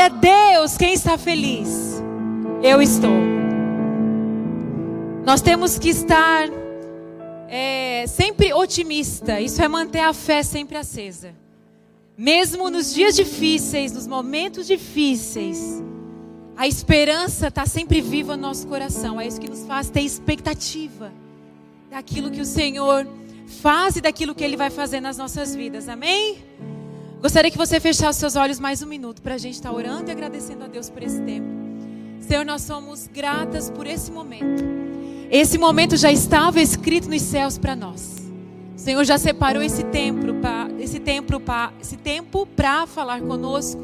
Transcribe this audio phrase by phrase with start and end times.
[0.00, 2.02] Glória a Deus, quem está feliz?
[2.62, 3.20] Eu estou.
[5.26, 6.48] Nós temos que estar
[7.46, 9.38] é, sempre otimista.
[9.42, 11.34] Isso é manter a fé sempre acesa.
[12.16, 15.82] Mesmo nos dias difíceis, nos momentos difíceis,
[16.56, 19.20] a esperança está sempre viva no nosso coração.
[19.20, 21.12] É isso que nos faz ter expectativa
[21.90, 23.06] daquilo que o Senhor
[23.60, 25.90] faz e daquilo que Ele vai fazer nas nossas vidas.
[25.90, 26.42] Amém?
[27.20, 30.08] Gostaria que você fechasse seus olhos mais um minuto para a gente estar tá orando
[30.08, 31.46] e agradecendo a Deus por esse tempo.
[32.18, 34.64] Senhor, nós somos gratas por esse momento.
[35.30, 38.16] Esse momento já estava escrito nos céus para nós.
[38.74, 43.82] O Senhor já separou esse tempo para esse tempo para esse tempo para falar conosco,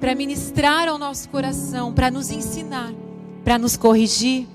[0.00, 2.94] para ministrar ao nosso coração, para nos ensinar,
[3.44, 4.46] para nos corrigir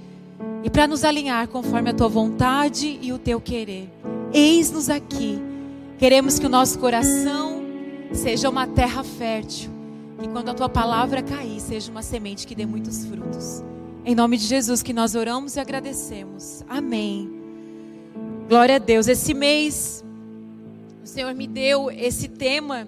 [0.64, 3.88] e para nos alinhar conforme a tua vontade e o teu querer.
[4.34, 5.40] Eis-nos aqui.
[6.00, 7.63] Queremos que o nosso coração
[8.14, 9.72] seja uma terra fértil.
[10.22, 13.64] E quando a tua palavra cair, seja uma semente que dê muitos frutos.
[14.06, 16.64] Em nome de Jesus que nós oramos e agradecemos.
[16.70, 17.30] Amém.
[18.48, 19.08] Glória a Deus.
[19.08, 20.04] Esse mês,
[21.04, 22.88] o Senhor me deu esse tema.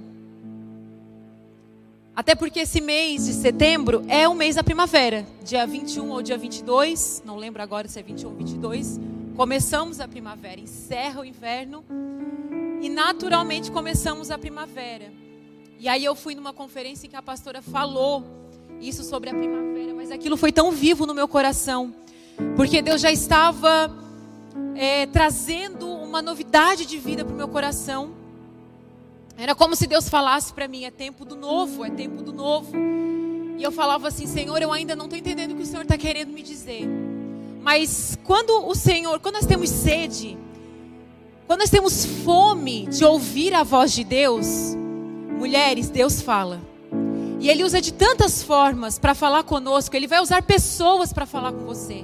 [2.16, 5.26] Até porque esse mês de setembro é o mês da primavera.
[5.44, 9.00] Dia 21 ou dia 22, não lembro agora se é 21 ou 22.
[9.36, 11.84] Começamos a primavera, encerra o inverno
[12.86, 15.12] e naturalmente começamos a primavera.
[15.80, 18.24] E aí eu fui numa conferência em que a pastora falou
[18.80, 21.96] isso sobre a primavera, mas aquilo foi tão vivo no meu coração,
[22.56, 23.92] porque Deus já estava
[24.76, 28.12] é, trazendo uma novidade de vida para o meu coração.
[29.36, 32.72] Era como se Deus falasse para mim: é tempo do novo, é tempo do novo.
[33.58, 35.98] E eu falava assim: Senhor, eu ainda não estou entendendo o que o Senhor está
[35.98, 36.88] querendo me dizer.
[37.64, 40.38] Mas quando o Senhor, quando nós temos sede,
[41.48, 44.76] quando nós temos fome de ouvir a voz de Deus,
[45.38, 46.60] mulheres, Deus fala.
[47.40, 49.96] E Ele usa de tantas formas para falar conosco.
[49.96, 52.04] Ele vai usar pessoas para falar com você.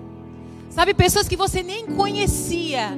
[0.69, 2.91] Sabe, pessoas que você nem conhecia.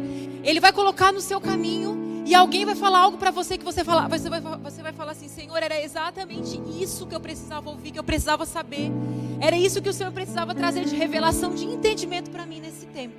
[0.44, 3.84] Ele vai colocar no seu caminho e alguém vai falar algo para você que você,
[3.84, 7.92] fala, você, vai, você vai falar assim: Senhor, era exatamente isso que eu precisava ouvir,
[7.92, 8.92] que eu precisava saber.
[9.40, 13.16] Era isso que o Senhor precisava trazer de revelação, de entendimento para mim nesse tempo.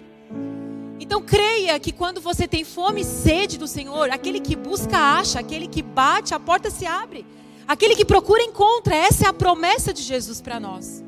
[1.05, 5.39] Então creia que quando você tem fome e sede do Senhor, aquele que busca acha,
[5.39, 7.27] aquele que bate, a porta se abre.
[7.69, 8.97] Aquele que procura encontra.
[8.97, 11.05] Essa é a promessa de Jesus para nós.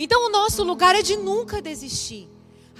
[0.00, 2.28] Então o nosso lugar é de nunca desistir.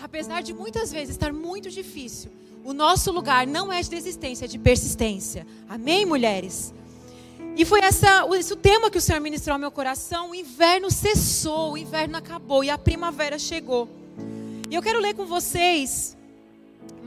[0.02, 2.32] Apesar de muitas vezes estar muito difícil,
[2.64, 5.46] o nosso lugar não é de desistência, é de persistência.
[5.68, 6.74] Amém, mulheres?
[7.56, 10.30] E foi essa, esse o tema que o Senhor ministrou ao meu coração.
[10.30, 13.88] O inverno cessou, o inverno acabou e a primavera chegou.
[14.68, 16.16] E eu quero ler com vocês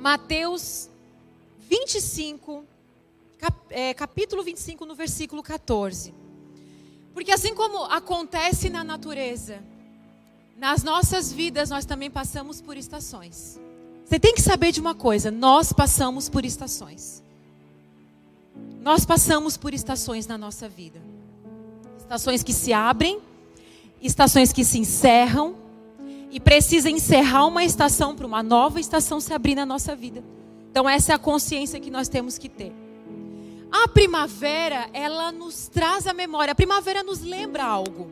[0.03, 0.89] Mateus
[1.69, 2.65] 25,
[3.37, 6.13] cap, é, capítulo 25, no versículo 14.
[7.13, 9.63] Porque assim como acontece na natureza,
[10.57, 13.57] nas nossas vidas nós também passamos por estações.
[14.03, 17.23] Você tem que saber de uma coisa: nós passamos por estações.
[18.81, 21.01] Nós passamos por estações na nossa vida.
[21.97, 23.21] Estações que se abrem,
[24.01, 25.62] estações que se encerram,
[26.33, 30.23] e precisa encerrar uma estação para uma nova estação se abrir na nossa vida.
[30.71, 32.73] Então essa é a consciência que nós temos que ter.
[33.71, 36.51] A primavera, ela nos traz a memória.
[36.51, 38.11] A primavera nos lembra algo.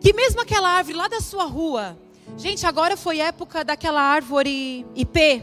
[0.00, 1.98] Que mesmo aquela árvore lá da sua rua,
[2.38, 5.42] gente, agora foi época daquela árvore IP.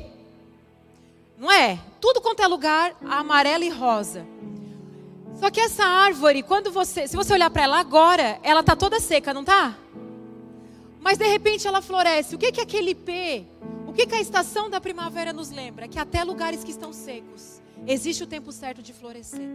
[1.37, 1.79] Não é?
[2.01, 4.25] Tudo quanto é lugar, amarela e rosa.
[5.39, 8.99] Só que essa árvore, quando você, se você olhar para ela agora, ela tá toda
[8.99, 9.77] seca, não tá?
[11.05, 12.33] Mas de repente ela floresce.
[12.33, 13.45] O que, que aquele P?
[13.85, 15.87] O que, que a estação da primavera nos lembra?
[15.87, 19.47] Que até lugares que estão secos, existe o tempo certo de florescer.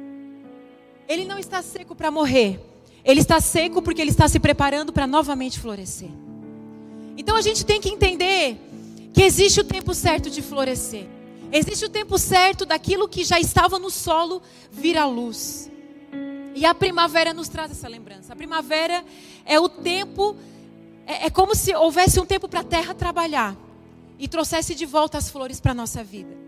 [1.08, 2.60] Ele não está seco para morrer.
[3.04, 6.10] Ele está seco porque ele está se preparando para novamente florescer.
[7.16, 8.56] Então a gente tem que entender
[9.12, 11.08] que existe o tempo certo de florescer.
[11.50, 15.68] Existe o tempo certo daquilo que já estava no solo vir à luz.
[16.54, 18.32] E a primavera nos traz essa lembrança.
[18.32, 19.04] A primavera
[19.44, 20.36] é o tempo
[21.10, 23.56] é, é como se houvesse um tempo para a terra trabalhar
[24.16, 26.38] e trouxesse de volta as flores para a nossa vida.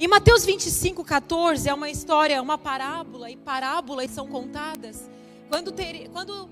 [0.00, 5.10] Em Mateus 25, 14, é uma história, uma parábola, e parábolas são contadas.
[5.50, 6.48] Quando, ter, quando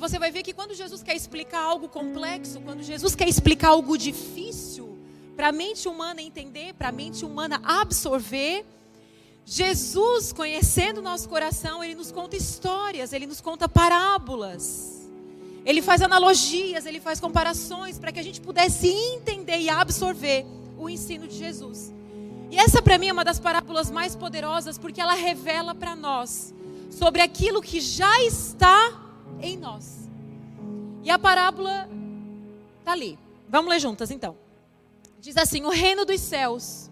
[0.00, 3.96] você vai ver que quando Jesus quer explicar algo complexo, quando Jesus quer explicar algo
[3.96, 4.98] difícil,
[5.36, 8.64] para a mente humana entender, para a mente humana absorver,
[9.44, 15.05] Jesus, conhecendo o nosso coração, ele nos conta histórias, ele nos conta parábolas.
[15.66, 20.46] Ele faz analogias, ele faz comparações para que a gente pudesse entender e absorver
[20.78, 21.92] o ensino de Jesus.
[22.52, 26.54] E essa para mim é uma das parábolas mais poderosas porque ela revela para nós
[26.88, 28.92] sobre aquilo que já está
[29.42, 30.08] em nós.
[31.02, 31.88] E a parábola
[32.78, 33.18] está ali.
[33.48, 34.36] Vamos ler juntas então.
[35.20, 36.88] Diz assim: O reino dos céus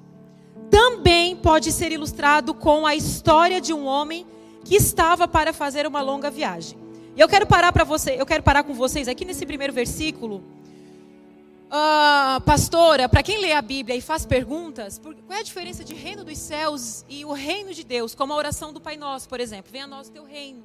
[0.69, 4.27] também pode ser ilustrado com a história de um homem
[4.65, 6.84] que estava para fazer uma longa viagem.
[7.17, 10.43] E eu quero parar para você, eu quero parar com vocês aqui nesse primeiro versículo.
[11.67, 15.95] Uh, pastora, para quem lê a Bíblia e faz perguntas, qual é a diferença de
[15.95, 18.15] reino dos céus e o reino de Deus?
[18.15, 20.65] Como a oração do Pai Nosso, por exemplo, venha a nós o teu reino.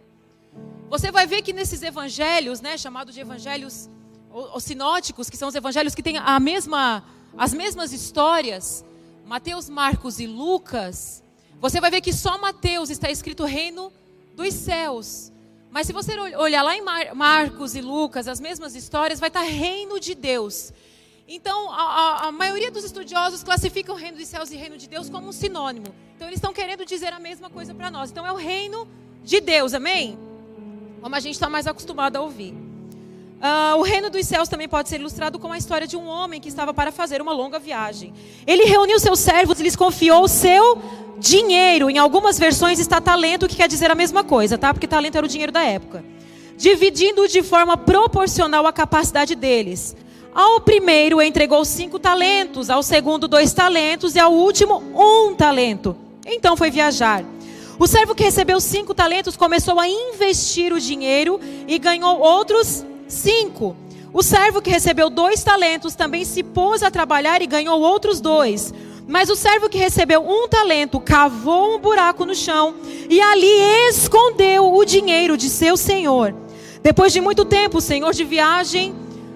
[0.89, 3.89] Você vai ver que nesses evangelhos, né, chamados de evangelhos
[4.31, 7.03] os sinóticos, que são os evangelhos que têm a mesma,
[7.37, 8.85] as mesmas histórias,
[9.25, 11.23] Mateus, Marcos e Lucas,
[11.59, 13.91] você vai ver que só Mateus está escrito reino
[14.35, 15.31] dos céus.
[15.71, 19.99] Mas se você olhar lá em Marcos e Lucas, as mesmas histórias, vai estar reino
[19.99, 20.73] de Deus.
[21.27, 25.11] Então, a, a, maioria dos estudiosos classificam o reino dos céus e reino de Deus
[25.11, 25.93] como um sinônimo.
[26.15, 28.09] Então, eles estão querendo dizer a mesma coisa para nós.
[28.09, 28.87] Então, é o reino
[29.23, 30.17] de Deus, amém?
[31.01, 32.68] Como a gente está mais acostumado a ouvir.
[33.39, 36.41] Uh, o reino dos céus também pode ser ilustrado com a história de um homem
[36.41, 38.13] que estava para fazer uma longa viagem.
[38.45, 40.77] Ele reuniu seus servos e lhes confiou o seu
[41.17, 41.89] dinheiro.
[41.89, 44.73] Em algumas versões está talento, que quer dizer a mesma coisa, tá?
[44.73, 46.03] Porque talento era o dinheiro da época.
[46.57, 49.95] Dividindo de forma proporcional à capacidade deles.
[50.35, 55.95] Ao primeiro entregou cinco talentos, ao segundo dois talentos e ao último um talento.
[56.25, 57.23] Então foi viajar.
[57.79, 63.75] O servo que recebeu cinco talentos começou a investir o dinheiro e ganhou outros Cinco.
[64.13, 68.73] O servo que recebeu dois talentos também se pôs a trabalhar e ganhou outros dois.
[69.07, 72.75] Mas o servo que recebeu um talento cavou um buraco no chão
[73.09, 73.51] e ali
[73.89, 76.35] escondeu o dinheiro de seu senhor.
[76.83, 78.93] Depois de muito tempo, o senhor de viagem,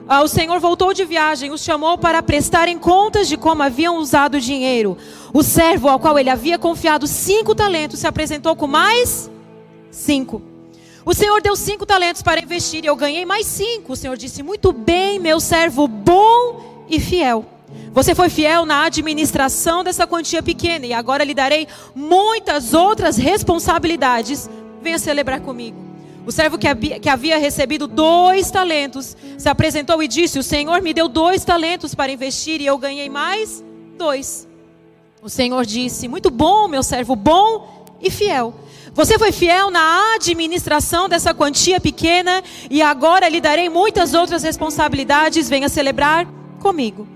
[0.07, 4.35] ah, o senhor voltou de viagem, os chamou para prestarem contas de como haviam usado
[4.35, 4.95] o dinheiro.
[5.33, 9.31] O servo ao qual ele havia confiado cinco talentos se apresentou com mais
[9.89, 10.52] cinco.
[11.05, 13.93] O Senhor deu cinco talentos para investir e eu ganhei mais cinco.
[13.93, 17.45] O Senhor disse: Muito bem, meu servo bom e fiel.
[17.91, 24.49] Você foi fiel na administração dessa quantia pequena e agora lhe darei muitas outras responsabilidades.
[24.81, 25.77] Venha celebrar comigo.
[26.25, 26.67] O servo que
[27.09, 32.11] havia, recebido dois talentos se apresentou e disse: O Senhor me deu dois talentos para
[32.11, 33.63] investir e eu ganhei mais
[33.97, 34.47] dois.
[35.21, 38.53] O Senhor disse: Muito bom, meu servo bom e fiel.
[38.93, 45.49] Você foi fiel na administração dessa quantia pequena e agora lhe darei muitas outras responsabilidades.
[45.49, 46.27] Venha celebrar
[46.59, 47.07] comigo.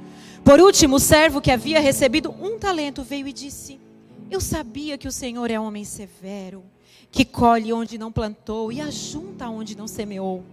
[0.44, 3.79] Por último, o servo que havia recebido um talento veio e disse:
[4.31, 6.63] Eu sabia que o Senhor é homem severo,
[7.12, 10.44] que colhe onde não plantou e ajunta onde não semeou.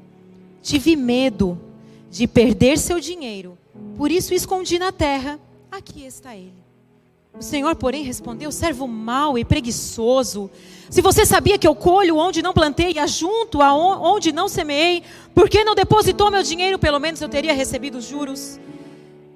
[0.62, 1.58] Tive medo
[2.10, 3.56] de perder seu dinheiro,
[3.96, 5.40] por isso escondi na terra.
[5.72, 6.63] Aqui está ele.
[7.36, 10.50] O Senhor, porém, respondeu: servo mau e preguiçoso.
[10.88, 15.02] Se você sabia que eu colho onde não plantei e ajunto onde não semeei,
[15.34, 16.78] por que não depositou meu dinheiro?
[16.78, 18.60] Pelo menos eu teria recebido os juros.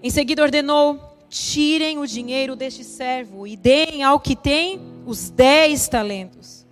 [0.00, 5.88] Em seguida ordenou: tirem o dinheiro deste servo e deem ao que tem os dez
[5.88, 6.64] talentos.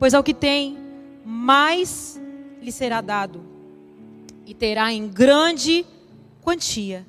[0.00, 0.76] Pois ao que tem,
[1.24, 2.20] mais
[2.60, 3.40] lhe será dado,
[4.44, 5.86] e terá em grande
[6.42, 7.06] quantia.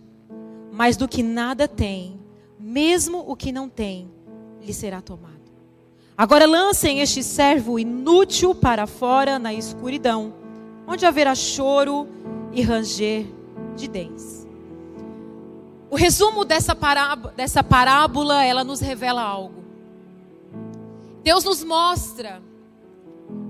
[0.71, 2.19] Mas do que nada tem,
[2.63, 4.09] mesmo o que não tem,
[4.61, 5.33] lhe será tomado.
[6.17, 10.33] Agora lancem este servo inútil para fora na escuridão,
[10.87, 12.07] onde haverá choro
[12.53, 13.27] e ranger
[13.75, 14.47] de dentes.
[15.91, 19.61] O resumo dessa parábola, dessa parábola, ela nos revela algo.
[21.21, 22.41] Deus nos mostra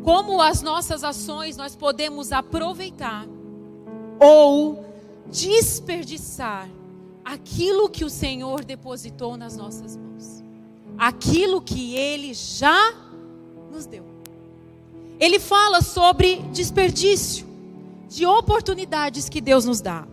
[0.03, 3.27] como as nossas ações nós podemos aproveitar
[4.20, 4.84] ou
[5.29, 6.67] desperdiçar
[7.24, 10.44] aquilo que o Senhor depositou nas nossas mãos,
[10.98, 12.94] aquilo que Ele já
[13.72, 14.06] nos deu.
[15.20, 17.46] Ele fala sobre desperdício
[18.10, 20.08] de oportunidades que Deus nos dá.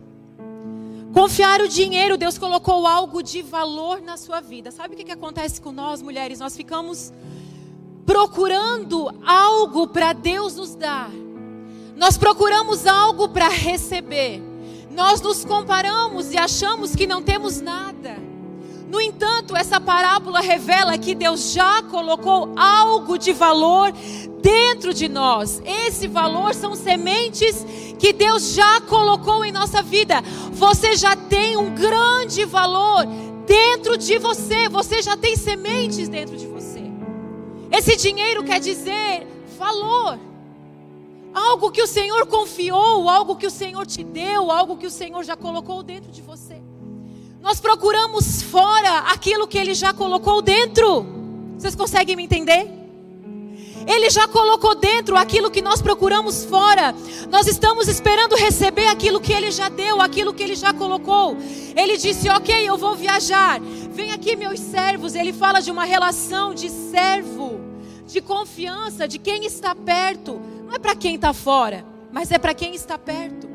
[1.13, 4.71] Confiar o dinheiro, Deus colocou algo de valor na sua vida.
[4.71, 6.39] Sabe o que, que acontece com nós, mulheres?
[6.39, 7.11] Nós ficamos
[8.05, 11.11] procurando algo para Deus nos dar.
[11.95, 14.50] Nós procuramos algo para receber.
[14.93, 18.17] Nós nos comparamos e achamos que não temos nada.
[18.89, 23.93] No entanto, essa parábola revela que Deus já colocou algo de valor
[24.41, 25.61] dentro de nós.
[25.65, 27.65] Esse valor são sementes
[27.97, 30.21] que Deus já colocou em nossa vida.
[30.51, 33.05] Você já tem um grande valor
[33.47, 34.67] dentro de você.
[34.67, 36.83] Você já tem sementes dentro de você.
[37.71, 39.25] Esse dinheiro quer dizer
[39.57, 40.19] valor.
[41.33, 45.23] Algo que o Senhor confiou, algo que o Senhor te deu, algo que o Senhor
[45.23, 46.61] já colocou dentro de você.
[47.41, 51.05] Nós procuramos fora aquilo que Ele já colocou dentro.
[51.57, 52.81] Vocês conseguem me entender?
[53.87, 56.93] Ele já colocou dentro aquilo que nós procuramos fora.
[57.29, 61.35] Nós estamos esperando receber aquilo que Ele já deu, aquilo que Ele já colocou.
[61.75, 63.59] Ele disse: Ok, eu vou viajar.
[63.91, 65.15] Vem aqui, meus servos.
[65.15, 67.59] Ele fala de uma relação de servo,
[68.05, 70.39] de confiança, de quem está perto.
[70.71, 73.45] Não é para quem está fora, mas é para quem está perto.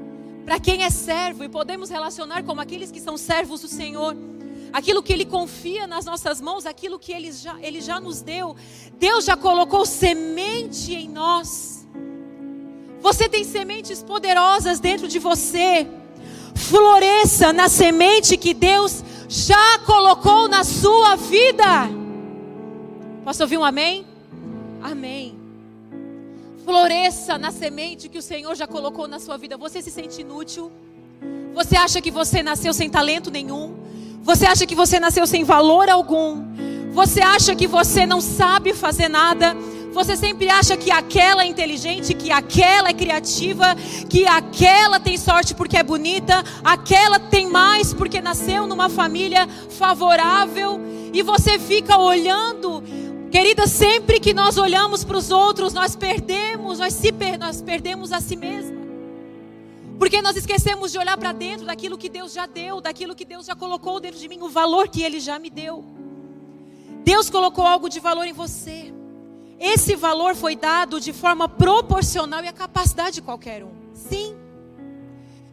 [0.44, 1.44] Para quem é servo.
[1.44, 4.14] E podemos relacionar como aqueles que são servos do Senhor
[4.70, 8.54] aquilo que Ele confia nas nossas mãos, aquilo que Ele já, Ele já nos deu.
[8.98, 11.88] Deus já colocou semente em nós.
[13.00, 15.86] Você tem sementes poderosas dentro de você.
[16.54, 21.88] Floresça na semente que Deus já colocou na sua vida.
[23.24, 24.06] Posso ouvir um amém?
[24.82, 25.35] Amém.
[26.66, 29.56] Floresça na semente que o Senhor já colocou na sua vida.
[29.56, 30.72] Você se sente inútil?
[31.54, 33.76] Você acha que você nasceu sem talento nenhum?
[34.24, 36.42] Você acha que você nasceu sem valor algum?
[36.92, 39.56] Você acha que você não sabe fazer nada?
[39.92, 43.76] Você sempre acha que aquela é inteligente, que aquela é criativa,
[44.10, 50.80] que aquela tem sorte porque é bonita, aquela tem mais porque nasceu numa família favorável,
[51.12, 52.82] e você fica olhando.
[53.36, 58.18] Querida, sempre que nós olhamos para os outros, nós perdemos, nós, se nós perdemos a
[58.18, 58.82] si mesmos.
[59.98, 63.44] Porque nós esquecemos de olhar para dentro daquilo que Deus já deu, daquilo que Deus
[63.44, 65.84] já colocou dentro de mim, o valor que Ele já me deu.
[67.04, 68.90] Deus colocou algo de valor em você.
[69.60, 73.72] Esse valor foi dado de forma proporcional e à capacidade de qualquer um.
[73.92, 74.34] Sim.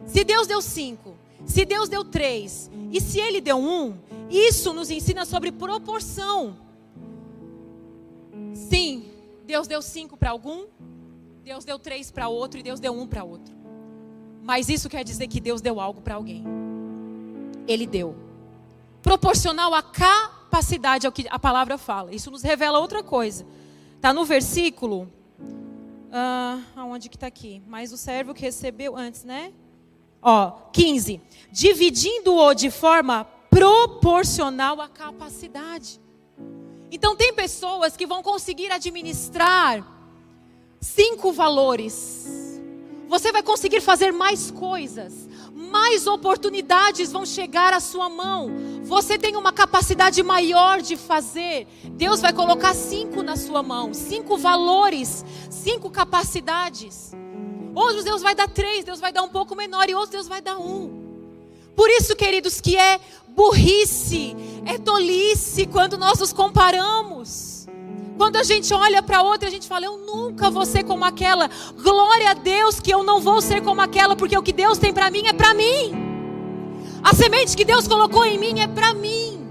[0.06, 3.94] Se Deus deu cinco, se Deus deu três, e se Ele deu um,
[4.30, 6.63] isso nos ensina sobre proporção.
[8.54, 9.10] Sim,
[9.44, 10.66] Deus deu cinco para algum,
[11.42, 13.54] Deus deu três para outro e Deus deu um para outro.
[14.42, 16.44] Mas isso quer dizer que Deus deu algo para alguém.
[17.66, 18.14] Ele deu.
[19.02, 22.14] Proporcional à capacidade, ao que a palavra fala.
[22.14, 23.44] Isso nos revela outra coisa.
[23.96, 25.10] Está no versículo.
[25.40, 27.60] Uh, aonde que está aqui?
[27.66, 29.52] Mas o servo que recebeu antes, né?
[30.22, 31.20] Ó, 15.
[31.50, 36.00] Dividindo-o de forma proporcional à capacidade.
[36.94, 39.84] Então, tem pessoas que vão conseguir administrar
[40.80, 42.44] cinco valores
[43.14, 48.50] você vai conseguir fazer mais coisas, mais oportunidades vão chegar à sua mão.
[48.82, 51.68] Você tem uma capacidade maior de fazer.
[51.92, 57.12] Deus vai colocar cinco na sua mão, cinco valores, cinco capacidades.
[57.74, 60.40] Outros Deus vai dar três, Deus vai dar um pouco menor e outros Deus vai
[60.40, 61.03] dar um.
[61.74, 67.66] Por isso, queridos, que é burrice, é tolice quando nós nos comparamos.
[68.16, 71.50] Quando a gente olha para outra, a gente fala: Eu nunca vou ser como aquela.
[71.82, 74.92] Glória a Deus que eu não vou ser como aquela, porque o que Deus tem
[74.92, 75.92] para mim é para mim.
[77.02, 79.44] A semente que Deus colocou em mim é para mim.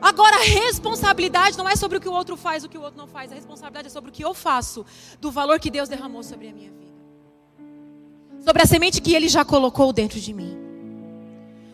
[0.00, 2.96] Agora, a responsabilidade não é sobre o que o outro faz, o que o outro
[2.96, 3.30] não faz.
[3.30, 4.86] A responsabilidade é sobre o que eu faço,
[5.20, 6.92] do valor que Deus derramou sobre a minha vida.
[8.44, 10.67] Sobre a semente que Ele já colocou dentro de mim.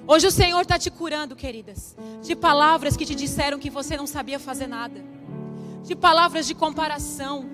[0.06, 4.06] Hoje o Senhor está te curando, queridas, de palavras que te disseram que você não
[4.06, 5.02] sabia fazer nada
[5.84, 7.46] de palavras de comparação,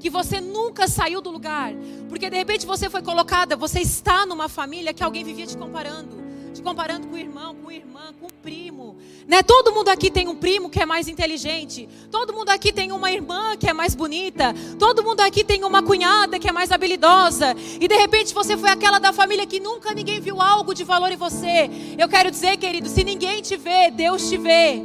[0.00, 1.72] que você nunca saiu do lugar,
[2.08, 6.23] porque de repente você foi colocada, você está numa família que alguém vivia te comparando,
[6.64, 8.96] comparando com o irmão, com a irmã, com o primo,
[9.28, 9.42] né?
[9.42, 13.12] Todo mundo aqui tem um primo que é mais inteligente, todo mundo aqui tem uma
[13.12, 17.54] irmã que é mais bonita, todo mundo aqui tem uma cunhada que é mais habilidosa,
[17.78, 21.12] e de repente você foi aquela da família que nunca ninguém viu algo de valor
[21.12, 21.70] em você.
[21.98, 24.82] Eu quero dizer, querido, se ninguém te vê, Deus te vê.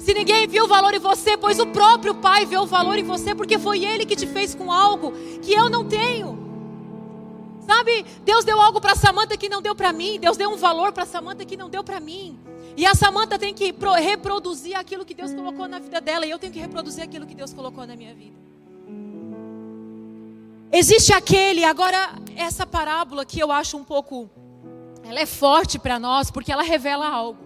[0.00, 3.04] Se ninguém viu o valor em você, pois o próprio Pai vê o valor em
[3.04, 6.41] você, porque foi Ele que te fez com algo que eu não tenho.
[7.66, 10.18] Sabe, Deus deu algo para Samanta que não deu para mim.
[10.18, 12.38] Deus deu um valor para Samanta que não deu para mim.
[12.76, 16.26] E a Samanta tem que reproduzir aquilo que Deus colocou na vida dela.
[16.26, 18.36] E eu tenho que reproduzir aquilo que Deus colocou na minha vida.
[20.72, 24.30] Existe aquele, agora, essa parábola que eu acho um pouco.
[25.04, 27.38] Ela é forte para nós, porque ela revela algo.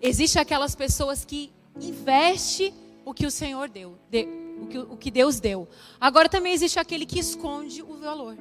[0.00, 4.26] Existem aquelas pessoas que investem o que o Senhor deu, de,
[4.60, 5.68] o, que, o que Deus deu.
[6.00, 8.36] Agora também existe aquele que esconde o valor.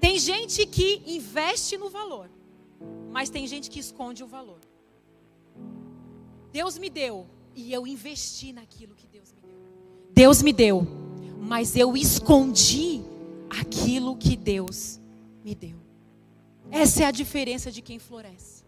[0.00, 2.30] Tem gente que investe no valor,
[3.10, 4.60] mas tem gente que esconde o valor.
[6.52, 9.56] Deus me deu e eu investi naquilo que Deus me deu.
[10.12, 10.86] Deus me deu,
[11.40, 13.02] mas eu escondi
[13.48, 15.00] aquilo que Deus
[15.44, 15.76] me deu.
[16.70, 18.64] Essa é a diferença de quem floresce.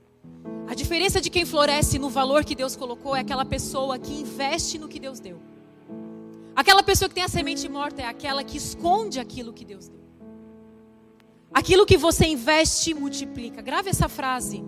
[0.66, 4.78] A diferença de quem floresce no valor que Deus colocou é aquela pessoa que investe
[4.78, 5.40] no que Deus deu.
[6.54, 10.07] Aquela pessoa que tem a semente morta é aquela que esconde aquilo que Deus deu.
[11.52, 13.62] Aquilo que você investe multiplica.
[13.62, 14.62] Grave essa frase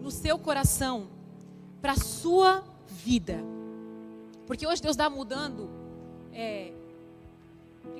[0.00, 1.08] no seu coração
[1.80, 3.42] para a sua vida.
[4.46, 5.70] Porque hoje Deus está mudando
[6.32, 6.72] é,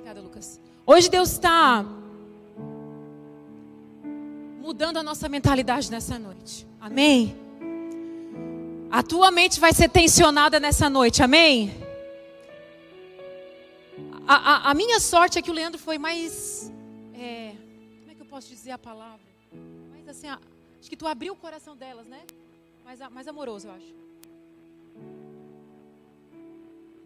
[0.07, 0.59] Obrigada, Lucas.
[0.85, 1.85] Hoje Deus está
[4.61, 6.67] mudando a nossa mentalidade nessa noite.
[6.79, 7.35] Amém?
[8.89, 11.23] A tua mente vai ser tensionada nessa noite.
[11.23, 11.73] Amém?
[14.27, 16.71] A, a, a minha sorte é que o Leandro foi mais.
[17.13, 17.46] É,
[18.37, 19.25] posso dizer a palavra?
[19.89, 22.19] Mais assim, acho que tu abriu o coração delas, né?
[22.85, 23.95] Mais, mais amoroso, eu acho.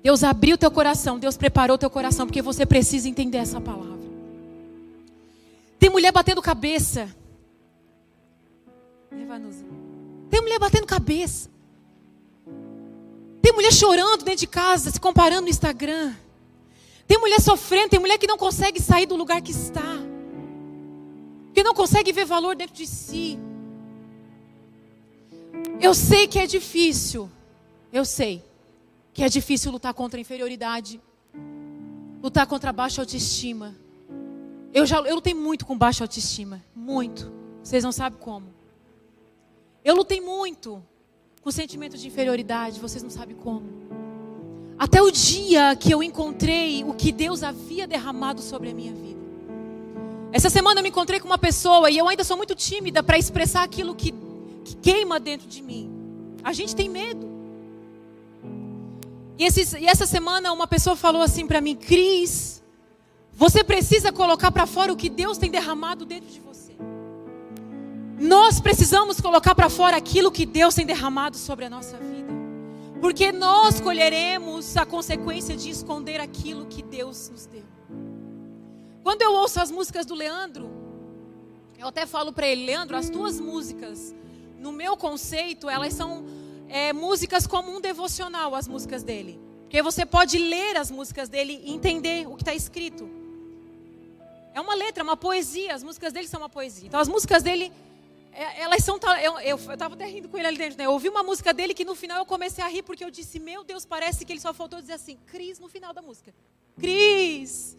[0.03, 4.01] Deus abriu teu coração, Deus preparou teu coração, porque você precisa entender essa palavra.
[5.79, 7.09] Tem mulher batendo cabeça.
[10.29, 11.50] Tem mulher batendo cabeça.
[13.41, 16.13] Tem mulher chorando dentro de casa, se comparando no Instagram.
[17.07, 19.90] Tem mulher sofrendo, tem mulher que não consegue sair do lugar que está.
[21.62, 23.38] Que não consegue ver valor dentro de si.
[25.80, 27.30] Eu sei que é difícil.
[27.94, 28.44] Eu sei
[29.13, 31.00] que é difícil lutar contra a inferioridade.
[32.20, 33.75] Lutar contra a baixa autoestima.
[34.74, 37.32] Eu já eu lutei muito com baixa autoestima, muito.
[37.63, 38.48] Vocês não sabem como.
[39.86, 40.84] Eu lutei muito
[41.44, 43.68] com sentimento de inferioridade, vocês não sabem como.
[44.80, 49.21] Até o dia que eu encontrei o que Deus havia derramado sobre a minha vida.
[50.31, 53.17] Essa semana eu me encontrei com uma pessoa e eu ainda sou muito tímida para
[53.17, 54.13] expressar aquilo que,
[54.63, 55.91] que, queima dentro de mim.
[56.43, 57.29] A gente tem medo.
[59.38, 62.63] E, esses, e essa semana uma pessoa falou assim para mim, Cris,
[63.33, 66.75] você precisa colocar para fora o que Deus tem derramado dentro de você.
[68.17, 72.31] Nós precisamos colocar para fora aquilo que Deus tem derramado sobre a nossa vida.
[73.01, 77.63] Porque nós colheremos a consequência de esconder aquilo que Deus nos deu.
[79.03, 80.70] Quando eu ouço as músicas do Leandro,
[81.77, 84.14] eu até falo para ele, Leandro, as tuas músicas,
[84.59, 86.25] no meu conceito, elas são
[86.70, 89.40] é, músicas como um devocional, as músicas dele.
[89.64, 93.09] Porque você pode ler as músicas dele e entender o que está escrito.
[94.53, 95.74] É uma letra, uma poesia.
[95.74, 96.87] As músicas dele são uma poesia.
[96.87, 97.72] Então, as músicas dele
[98.33, 99.00] elas são.
[99.44, 100.85] Eu estava até rindo com ele ali dentro, né?
[100.85, 103.39] Eu ouvi uma música dele que no final eu comecei a rir porque eu disse:
[103.39, 106.33] Meu Deus, parece que ele só faltou dizer assim, Cris, no final da música.
[106.79, 107.77] Cris!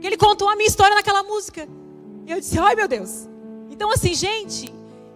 [0.00, 1.68] Que ele contou a minha história naquela música.
[2.26, 3.28] E eu disse: Ai, meu Deus.
[3.70, 4.72] Então, assim, gente,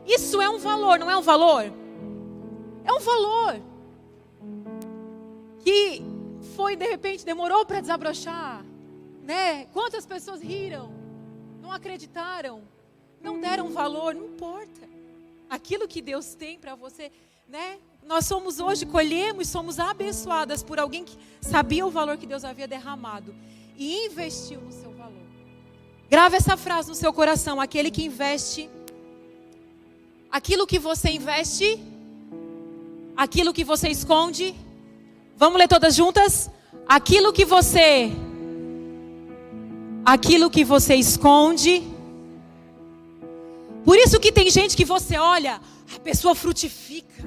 [0.07, 1.65] isso é um valor, não é um valor?
[2.85, 3.61] É um valor.
[5.61, 6.03] Que
[6.55, 8.65] foi, de repente, demorou para desabrochar.
[9.23, 9.65] Né?
[9.67, 10.93] Quantas pessoas riram?
[11.63, 12.74] Não acreditaram?
[13.25, 14.83] Não deram valor, não importa.
[15.49, 17.11] Aquilo que Deus tem para você,
[17.49, 17.79] né?
[18.07, 22.69] Nós somos hoje, colhemos, somos abençoadas por alguém que sabia o valor que Deus havia
[22.69, 23.35] derramado
[23.79, 25.25] e investiu no seu valor.
[26.11, 28.69] Grave essa frase no seu coração: aquele que investe,
[30.31, 31.83] aquilo que você investe,
[33.17, 34.55] aquilo que você esconde.
[35.37, 36.51] Vamos ler todas juntas?
[36.87, 38.13] Aquilo que você,
[40.05, 41.94] aquilo que você esconde
[43.85, 45.61] por isso que tem gente que você olha,
[45.95, 47.23] a pessoa frutifica.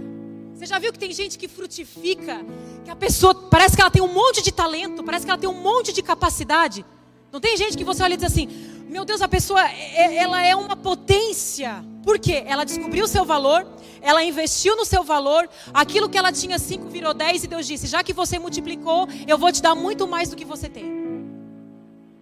[0.55, 2.43] Você já viu que tem gente que frutifica,
[2.83, 5.49] que a pessoa parece que ela tem um monte de talento, parece que ela tem
[5.49, 6.83] um monte de capacidade.
[7.31, 8.47] Não tem gente que você olha e diz assim:
[8.89, 11.85] "Meu Deus, a pessoa é, é, ela é uma potência".
[12.03, 12.43] Por quê?
[12.45, 13.67] Ela descobriu o seu valor,
[14.01, 17.85] ela investiu no seu valor, aquilo que ela tinha cinco virou dez e Deus disse:
[17.85, 20.87] "Já que você multiplicou, eu vou te dar muito mais do que você tem".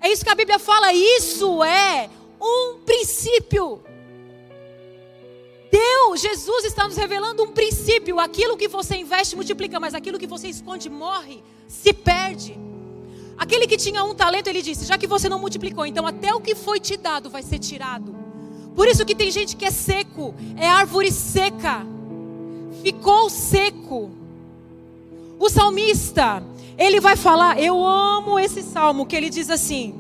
[0.02, 2.10] É isso que a Bíblia fala, isso é
[2.42, 3.82] um princípio.
[5.72, 8.20] Deus, Jesus está nos revelando um princípio.
[8.20, 12.58] Aquilo que você investe multiplica, mas aquilo que você esconde morre, se perde.
[13.38, 16.40] Aquele que tinha um talento, ele disse: já que você não multiplicou, então até o
[16.40, 18.16] que foi te dado vai ser tirado.
[18.76, 21.86] Por isso que tem gente que é seco, é árvore seca,
[22.84, 24.12] ficou seco.
[25.38, 26.42] O salmista,
[26.78, 29.96] ele vai falar, eu amo esse salmo que ele diz assim: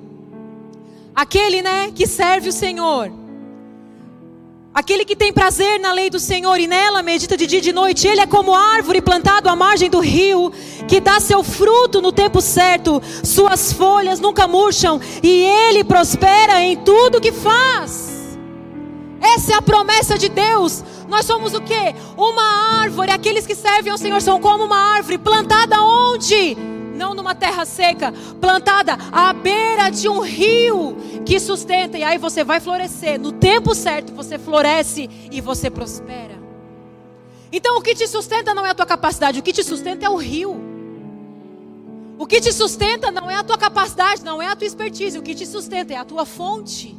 [1.14, 3.25] aquele, né, que serve o Senhor
[4.76, 7.72] Aquele que tem prazer na lei do Senhor e nela medita de dia e de
[7.72, 10.52] noite, ele é como árvore plantada à margem do rio,
[10.86, 16.76] que dá seu fruto no tempo certo, suas folhas nunca murcham e ele prospera em
[16.76, 18.38] tudo que faz.
[19.22, 20.84] Essa é a promessa de Deus.
[21.08, 21.96] Nós somos o que?
[22.18, 23.12] Uma árvore.
[23.12, 26.75] Aqueles que servem ao Senhor são como uma árvore plantada onde?
[26.96, 32.44] Não numa terra seca, plantada à beira de um rio que sustenta, e aí você
[32.44, 33.20] vai florescer.
[33.20, 36.36] No tempo certo você floresce e você prospera.
[37.52, 40.10] Então o que te sustenta não é a tua capacidade, o que te sustenta é
[40.10, 40.60] o rio.
[42.18, 45.22] O que te sustenta não é a tua capacidade, não é a tua expertise, o
[45.22, 46.96] que te sustenta é a tua fonte.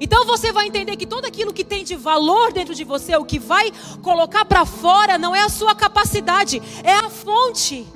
[0.00, 3.24] Então você vai entender que tudo aquilo que tem de valor dentro de você, o
[3.24, 7.86] que vai colocar para fora, não é a sua capacidade, é a fonte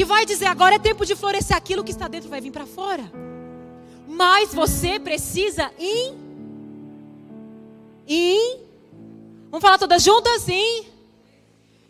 [0.00, 2.64] que vai dizer agora é tempo de florescer, aquilo que está dentro vai vir para
[2.64, 3.04] fora.
[4.08, 6.18] Mas você precisa em
[8.08, 8.60] em
[9.50, 10.48] Vamos falar todas juntas?
[10.48, 10.86] Em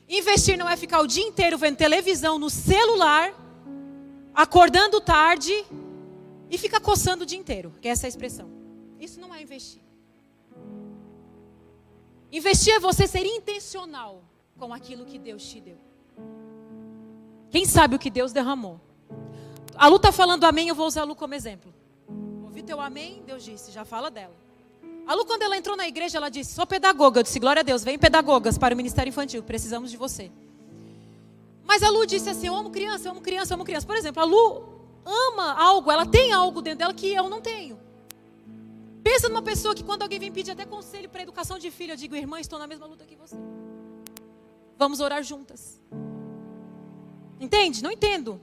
[0.09, 3.33] investir não é ficar o dia inteiro vendo televisão no celular,
[4.35, 5.64] acordando tarde
[6.51, 8.51] e ficar coçando o dia inteiro, que é essa a expressão.
[8.99, 9.83] Isso não é investir.
[12.33, 14.25] Investir é você ser intencional
[14.59, 15.89] com aquilo que Deus te deu.
[17.51, 18.81] Quem sabe o que Deus derramou?
[19.75, 21.73] A Lu está falando amém, eu vou usar a Lu como exemplo.
[22.45, 24.35] Ouvi teu amém, Deus disse, já fala dela.
[25.07, 27.19] A Lu, quando ela entrou na igreja, ela disse: Sou pedagoga.
[27.19, 30.31] Eu disse: Glória a Deus, vem pedagogas para o ministério infantil, precisamos de você.
[31.65, 33.87] Mas a Lu disse assim: Eu amo criança, eu amo criança, eu amo criança.
[33.87, 34.63] Por exemplo, a Lu
[35.05, 37.77] ama algo, ela tem algo dentro dela que eu não tenho.
[39.03, 41.97] Pensa numa pessoa que quando alguém vem pedir até conselho para educação de filho, eu
[41.97, 43.37] digo: Irmã, estou na mesma luta que você.
[44.79, 45.81] Vamos orar juntas.
[47.40, 47.83] Entende?
[47.83, 48.38] Não entendo.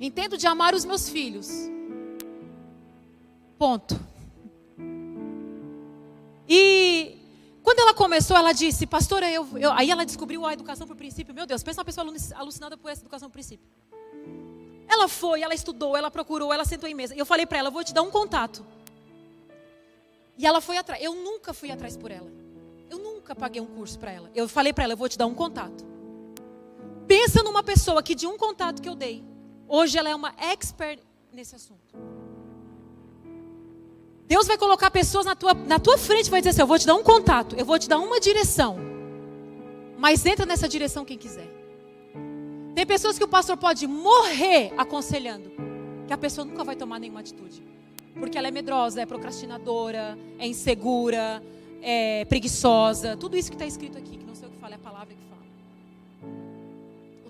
[0.00, 1.48] Entendo de amar os meus filhos.
[3.58, 4.00] Ponto.
[6.48, 7.18] E
[7.62, 11.34] quando ela começou, ela disse, pastora, eu, eu, aí ela descobriu a educação por princípio.
[11.34, 13.68] Meu Deus, pensa uma pessoa alucinada por essa educação por princípio.
[14.88, 17.14] Ela foi, ela estudou, ela procurou, ela sentou em mesa.
[17.14, 18.64] Eu falei para ela, vou te dar um contato.
[20.38, 21.02] E ela foi atrás.
[21.02, 22.32] Eu nunca fui atrás por ela.
[22.88, 24.30] Eu nunca paguei um curso para ela.
[24.34, 25.84] Eu falei para ela, eu vou te dar um contato.
[27.08, 29.24] Pensa numa pessoa que de um contato que eu dei,
[29.66, 31.00] hoje ela é uma expert
[31.32, 31.96] nesse assunto.
[34.26, 36.86] Deus vai colocar pessoas na tua, na tua frente vai dizer assim: Eu vou te
[36.86, 38.76] dar um contato, eu vou te dar uma direção.
[39.96, 41.48] Mas entra nessa direção quem quiser.
[42.74, 45.50] Tem pessoas que o pastor pode morrer aconselhando,
[46.06, 47.64] que a pessoa nunca vai tomar nenhuma atitude.
[48.20, 51.42] Porque ela é medrosa, é procrastinadora, é insegura,
[51.80, 53.16] é preguiçosa.
[53.16, 55.14] Tudo isso que está escrito aqui, que não sei o que fala, é a palavra
[55.14, 55.27] que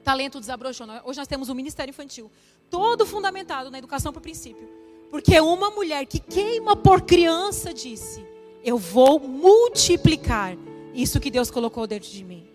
[0.09, 0.87] talento desabrochou.
[1.05, 2.31] Hoje nós temos um ministério infantil,
[2.71, 4.67] todo fundamentado na educação por princípio.
[5.11, 8.25] Porque uma mulher que queima por criança disse:
[8.65, 10.57] Eu vou multiplicar
[10.95, 12.47] isso que Deus colocou dentro de mim.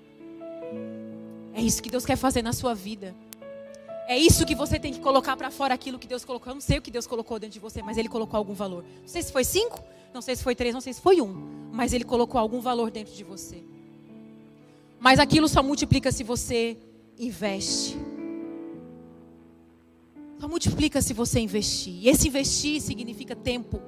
[1.53, 3.15] É isso que Deus quer fazer na sua vida.
[4.07, 6.49] É isso que você tem que colocar para fora aquilo que Deus colocou.
[6.49, 8.83] Eu não sei o que Deus colocou dentro de você, mas Ele colocou algum valor.
[9.01, 9.79] Não sei se foi cinco,
[10.11, 12.89] não sei se foi três, não sei se foi um, mas Ele colocou algum valor
[12.89, 13.63] dentro de você.
[14.99, 16.77] Mas aquilo só multiplica se você
[17.17, 17.97] investe.
[20.39, 21.93] Só multiplica se você investir.
[22.01, 23.81] E esse investir significa tempo.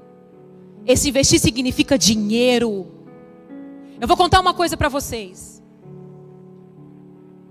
[0.85, 2.87] Esse investir significa dinheiro.
[3.99, 5.61] Eu vou contar uma coisa para vocês.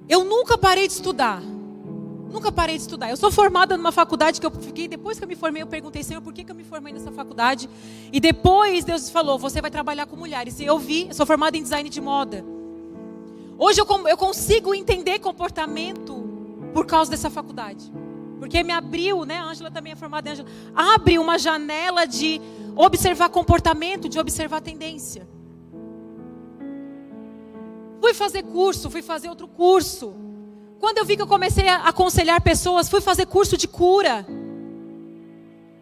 [0.09, 1.43] Eu nunca parei de estudar.
[1.43, 3.11] Nunca parei de estudar.
[3.11, 6.03] Eu sou formada numa faculdade que eu fiquei, depois que eu me formei, eu perguntei,
[6.03, 7.69] Senhor, por que, que eu me formei nessa faculdade?
[8.13, 10.59] E depois Deus falou, você vai trabalhar com mulheres.
[10.61, 12.45] E eu vi, eu sou formada em design de moda.
[13.59, 16.25] Hoje eu, eu consigo entender comportamento
[16.73, 17.93] por causa dessa faculdade.
[18.39, 19.39] Porque me abriu, né?
[19.39, 20.49] A Ângela também é formada em Ângela.
[20.75, 22.41] Abre uma janela de
[22.77, 25.27] observar comportamento, de observar tendência.
[28.01, 30.15] Fui fazer curso, fui fazer outro curso.
[30.79, 34.27] Quando eu vi que eu comecei a aconselhar pessoas, fui fazer curso de cura.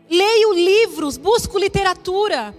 [0.09, 2.55] Leio livros, busco literatura.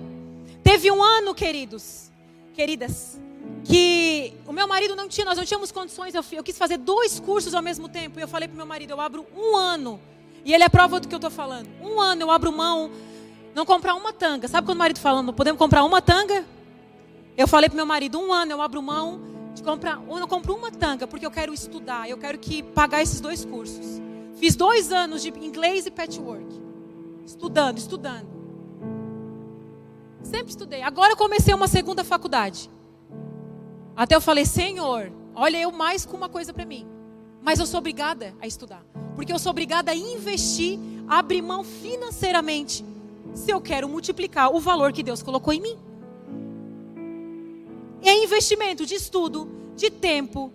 [0.64, 2.12] Teve um ano, queridos,
[2.54, 3.20] queridas,
[3.64, 7.20] que o meu marido não tinha, nós não tínhamos condições, eu, eu quis fazer dois
[7.20, 8.20] cursos ao mesmo tempo.
[8.20, 10.00] E eu falei para meu marido, eu abro um ano.
[10.46, 11.70] E ele é prova do que eu estou falando.
[11.82, 12.92] Um ano eu abro mão,
[13.56, 14.48] não comprar uma tanga.
[14.48, 16.46] Sabe quando o marido falando, podemos comprar uma tanga?
[17.38, 19.22] Eu falei para meu marido, um ano eu abro mão
[19.56, 23.02] de comprar, eu não compro uma tanga, porque eu quero estudar, eu quero que pagar
[23.02, 24.02] esses dois cursos.
[24.36, 26.62] Fiz dois anos de inglês e patchwork.
[27.26, 28.28] Estudando, estudando.
[30.22, 30.82] Sempre estudei.
[30.82, 32.70] Agora eu comecei uma segunda faculdade.
[33.96, 36.88] Até eu falei, Senhor, olha eu mais com uma coisa para mim.
[37.42, 38.84] Mas eu sou obrigada a estudar.
[39.16, 42.84] Porque eu sou obrigada a investir, a abrir mão financeiramente.
[43.34, 45.78] Se eu quero multiplicar o valor que Deus colocou em mim.
[48.02, 50.52] É investimento de estudo, de tempo,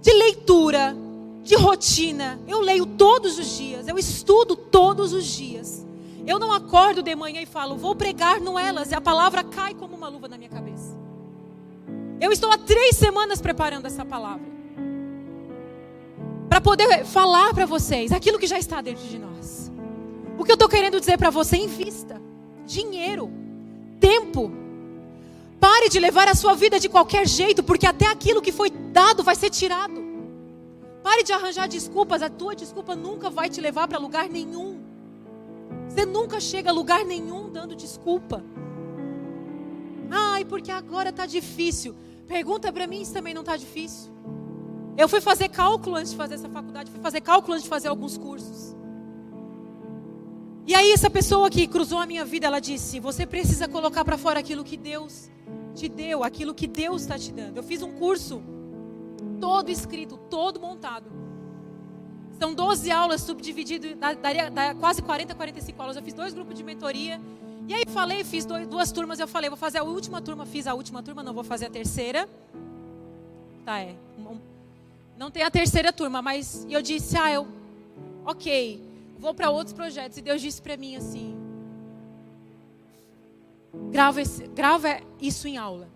[0.00, 0.96] de leitura,
[1.42, 2.40] de rotina.
[2.46, 5.86] Eu leio todos os dias, eu estudo todos os dias.
[6.26, 9.74] Eu não acordo de manhã e falo, vou pregar no elas, e a palavra cai
[9.74, 10.69] como uma luva na minha cabeça.
[12.20, 14.46] Eu estou há três semanas preparando essa palavra.
[16.48, 19.72] Para poder falar para vocês aquilo que já está dentro de nós.
[20.38, 22.20] O que eu estou querendo dizer para você, invista
[22.66, 23.30] dinheiro,
[23.98, 24.52] tempo.
[25.58, 29.22] Pare de levar a sua vida de qualquer jeito, porque até aquilo que foi dado
[29.22, 30.00] vai ser tirado.
[31.02, 34.80] Pare de arranjar desculpas, a tua desculpa nunca vai te levar para lugar nenhum.
[35.88, 38.44] Você nunca chega a lugar nenhum dando desculpa.
[40.10, 41.94] Ai, porque agora está difícil.
[42.30, 44.08] Pergunta para mim se também não está difícil.
[44.96, 47.88] Eu fui fazer cálculo antes de fazer essa faculdade, fui fazer cálculo antes de fazer
[47.88, 48.76] alguns cursos.
[50.64, 54.16] E aí essa pessoa que cruzou a minha vida, ela disse: "Você precisa colocar para
[54.16, 55.28] fora aquilo que Deus
[55.74, 57.56] te deu, aquilo que Deus está te dando".
[57.56, 58.40] Eu fiz um curso
[59.40, 61.10] todo escrito, todo montado.
[62.38, 65.96] São 12 aulas subdividido, daria, daria quase 40, 45 aulas.
[65.96, 67.20] Eu fiz dois grupos de mentoria.
[67.68, 70.66] E aí falei, fiz dois, duas turmas, eu falei, vou fazer a última turma, fiz
[70.66, 72.28] a última turma, não vou fazer a terceira.
[73.64, 73.94] Tá, é.
[75.16, 77.46] Não tem a terceira turma, mas eu disse, ah, eu,
[78.24, 78.82] ok,
[79.18, 80.16] vou para outros projetos.
[80.16, 81.36] E Deus disse para mim assim:
[83.90, 85.88] grava, esse, grava isso em aula.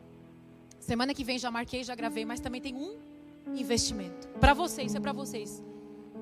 [0.78, 2.98] Semana que vem já marquei, já gravei, mas também tem um
[3.54, 4.28] investimento.
[4.38, 5.62] Para vocês, isso é para vocês.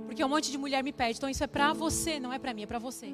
[0.06, 1.18] Porque um monte de mulher me pede.
[1.18, 3.12] Então isso é para você, não é para mim, é para você.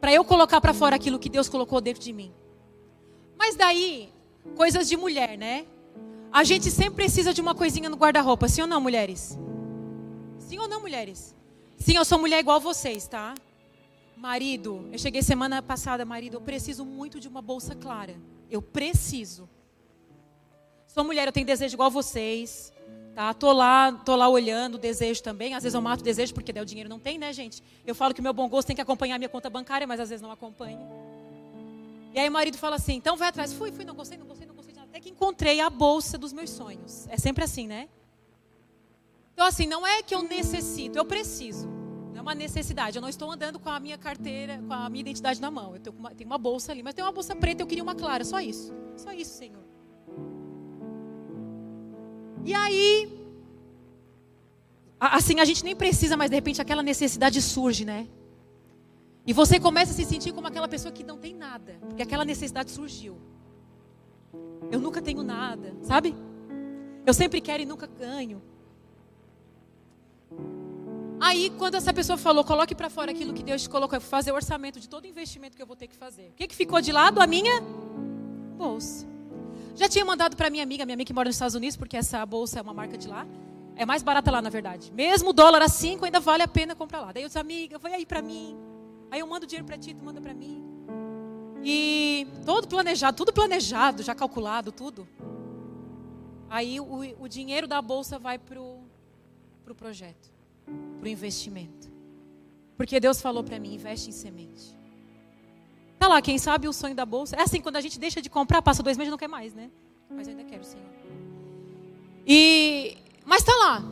[0.00, 2.32] Para eu colocar para fora aquilo que Deus colocou dentro de mim.
[3.36, 4.12] Mas daí,
[4.56, 5.66] coisas de mulher, né?
[6.30, 9.38] A gente sempre precisa de uma coisinha no guarda-roupa, sim ou não, mulheres?
[10.38, 11.34] Sim ou não, mulheres?
[11.78, 13.34] Sim, eu sou mulher igual vocês, tá?
[14.16, 18.16] Marido, eu cheguei semana passada, marido, eu preciso muito de uma bolsa clara.
[18.50, 19.48] Eu preciso.
[20.86, 22.72] Sou mulher, eu tenho desejo igual vocês.
[23.18, 23.34] Tá?
[23.34, 25.52] Tô lá, tô lá olhando o desejo também.
[25.52, 27.60] Às vezes eu mato o desejo porque daí o dinheiro não tem, né, gente?
[27.84, 29.98] Eu falo que o meu bom gosto tem que acompanhar a minha conta bancária, mas
[29.98, 30.78] às vezes não acompanha.
[32.14, 33.52] E aí o marido fala assim: "Então vai atrás".
[33.52, 34.72] Fui, fui, não gostei, não gostei, não gostei.
[34.80, 37.08] Até que encontrei a bolsa dos meus sonhos.
[37.08, 37.88] É sempre assim, né?
[39.34, 41.66] Então, assim, não é que eu necessito, eu preciso.
[42.12, 42.98] Não é uma necessidade.
[42.98, 45.74] Eu não estou andando com a minha carteira, com a minha identidade na mão.
[45.74, 47.96] Eu tenho uma, tenho uma bolsa ali, mas tem uma bolsa preta, eu queria uma
[47.96, 48.24] clara.
[48.24, 48.72] Só isso.
[48.96, 49.67] Só isso, Senhor.
[52.44, 53.18] E aí,
[55.00, 58.06] assim, a gente nem precisa, mas de repente aquela necessidade surge, né?
[59.26, 62.24] E você começa a se sentir como aquela pessoa que não tem nada, porque aquela
[62.24, 63.18] necessidade surgiu.
[64.70, 66.14] Eu nunca tenho nada, sabe?
[67.04, 68.42] Eu sempre quero e nunca ganho.
[71.20, 74.30] Aí, quando essa pessoa falou, coloque para fora aquilo que Deus te colocou, eu fazer
[74.30, 76.28] o orçamento de todo investimento que eu vou ter que fazer.
[76.28, 77.20] O que, que ficou de lado?
[77.20, 77.60] A minha
[78.56, 79.06] bolsa.
[79.78, 82.26] Já tinha mandado para minha amiga, minha amiga que mora nos Estados Unidos, porque essa
[82.26, 83.24] bolsa é uma marca de lá.
[83.76, 84.92] É mais barata lá, na verdade.
[84.92, 87.12] Mesmo o dólar a 5, ainda vale a pena comprar lá.
[87.12, 88.56] Daí eu disse, amiga, vai aí para mim.
[89.08, 90.64] Aí eu mando dinheiro para ti, tu manda para mim.
[91.62, 95.06] E todo planejado, tudo planejado, já calculado, tudo.
[96.50, 98.82] Aí o, o dinheiro da bolsa vai para o
[99.64, 100.28] pro projeto
[100.98, 101.88] para o investimento.
[102.76, 104.77] Porque Deus falou para mim: investe em semente.
[105.98, 107.36] Tá lá, quem sabe o sonho da bolsa.
[107.36, 109.70] É assim, quando a gente deixa de comprar, passa dois meses não quer mais, né?
[110.10, 110.86] Mas eu ainda quero, Senhor.
[112.26, 113.82] E, mas tá lá.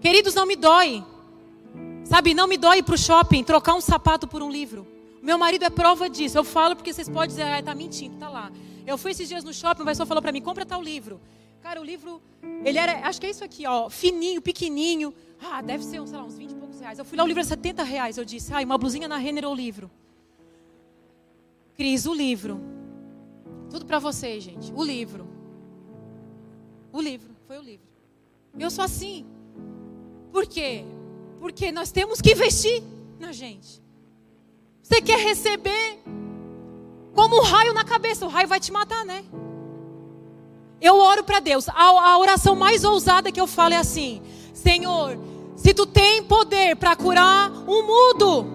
[0.00, 1.04] Queridos, não me dói.
[2.04, 4.86] Sabe, não me dói ir para o shopping trocar um sapato por um livro.
[5.22, 6.36] Meu marido é prova disso.
[6.38, 8.52] Eu falo porque vocês podem dizer, ah, tá mentindo, tá lá.
[8.86, 11.20] Eu fui esses dias no shopping, o pessoal falou para mim, compra tal livro.
[11.62, 12.20] Cara, o livro,
[12.62, 15.14] ele era, acho que é isso aqui, ó, fininho, pequenininho.
[15.42, 16.98] Ah, deve ser, sei lá, uns 20 e poucos reais.
[16.98, 18.18] Eu fui lá, o livro é 70 reais.
[18.18, 19.90] Eu disse, ah, uma blusinha na Renner ou livro.
[21.76, 22.60] Cris, o livro.
[23.70, 24.72] Tudo para vocês, gente.
[24.72, 25.26] O livro.
[26.92, 27.86] O livro, foi o livro.
[28.58, 29.26] Eu sou assim.
[30.32, 30.84] Por quê?
[31.40, 32.82] Porque nós temos que investir
[33.18, 33.82] na gente.
[34.82, 35.98] Você quer receber
[37.14, 39.24] como um raio na cabeça, o raio vai te matar, né?
[40.80, 41.68] Eu oro para Deus.
[41.68, 45.18] A, a oração mais ousada que eu falo é assim: Senhor,
[45.56, 48.46] se tu tem poder para curar um mudo,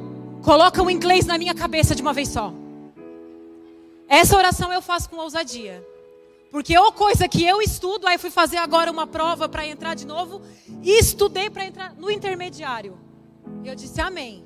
[0.43, 2.53] coloca o inglês na minha cabeça de uma vez só.
[4.09, 5.85] Essa oração eu faço com ousadia.
[6.49, 10.07] Porque ou coisa que eu estudo, aí fui fazer agora uma prova para entrar de
[10.07, 10.41] novo,
[10.81, 12.99] e estudei para entrar no intermediário.
[13.63, 14.43] Eu disse amém.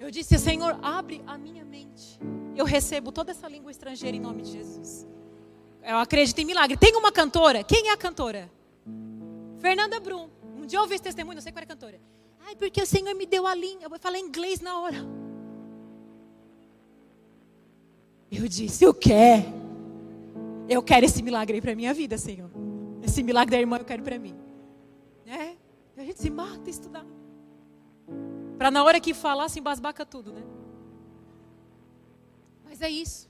[0.00, 2.18] Eu disse, Senhor, abre a minha mente.
[2.56, 5.06] Eu recebo toda essa língua estrangeira em nome de Jesus.
[5.82, 6.76] Eu acredito em milagre.
[6.76, 7.62] Tem uma cantora.
[7.62, 8.50] Quem é a cantora?
[9.60, 10.28] Fernanda Brum.
[10.56, 12.00] Um dia eu ouvi esse testemunho, não sei qual é a cantora.
[12.44, 13.84] Ai, porque o Senhor me deu a língua.
[13.84, 15.25] Eu vou falar inglês na hora.
[18.30, 19.44] Eu disse, o quê?
[20.68, 22.50] Eu quero esse milagre aí para minha vida, Senhor.
[23.02, 24.34] Esse milagre da irmã eu quero para mim.
[25.24, 25.56] Né?
[25.96, 27.06] A gente se mata estudar.
[28.58, 30.42] Para na hora que falar, se embasbaca tudo, né?
[32.64, 33.28] Mas é isso.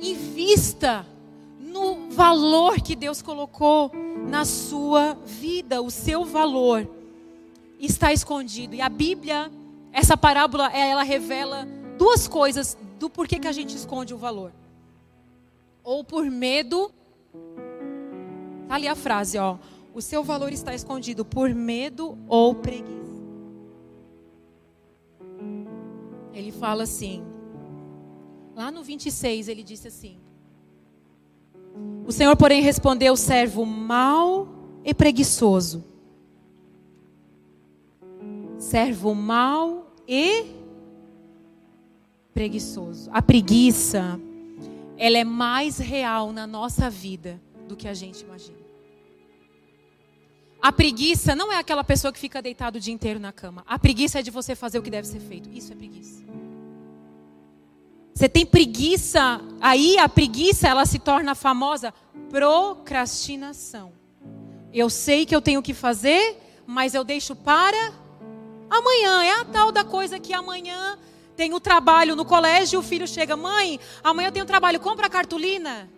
[0.00, 1.06] Invista
[1.58, 3.92] no valor que Deus colocou
[4.28, 6.88] na sua vida, o seu valor
[7.78, 8.74] está escondido.
[8.74, 9.50] E a Bíblia,
[9.92, 14.52] essa parábola, ela revela duas coisas do porquê que a gente esconde o valor.
[15.82, 16.90] Ou por medo,
[18.68, 19.58] tá ali a frase, ó.
[19.94, 22.96] O seu valor está escondido por medo ou preguiça.
[26.32, 27.22] Ele fala assim,
[28.54, 30.18] lá no 26 ele disse assim:
[32.06, 34.48] o Senhor, porém, respondeu: servo mau
[34.84, 35.84] e preguiçoso.
[38.58, 40.65] servo mau e preguiçoso.
[43.12, 44.20] A preguiça,
[44.98, 48.58] ela é mais real na nossa vida do que a gente imagina.
[50.60, 53.64] A preguiça não é aquela pessoa que fica deitado o dia inteiro na cama.
[53.66, 55.48] A preguiça é de você fazer o que deve ser feito.
[55.50, 56.24] Isso é preguiça.
[58.12, 61.94] Você tem preguiça, aí a preguiça ela se torna famosa
[62.28, 63.92] procrastinação.
[64.72, 67.92] Eu sei que eu tenho que fazer, mas eu deixo para
[68.68, 69.22] amanhã.
[69.22, 70.98] É a tal da coisa que amanhã
[71.36, 75.10] tem o trabalho no colégio, o filho chega, mãe, amanhã eu tenho trabalho, compra a
[75.10, 75.88] cartolina.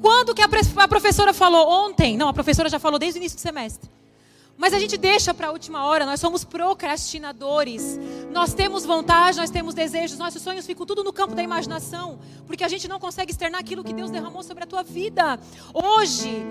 [0.00, 1.68] Quando que a professora falou?
[1.68, 2.16] Ontem.
[2.16, 3.90] Não, a professora já falou desde o início do semestre.
[4.56, 7.98] Mas a gente deixa para a última hora, nós somos procrastinadores.
[8.30, 12.62] Nós temos vontade, nós temos desejos, nossos sonhos ficam tudo no campo da imaginação, porque
[12.62, 15.40] a gente não consegue externar aquilo que Deus derramou sobre a tua vida.
[15.72, 16.44] Hoje,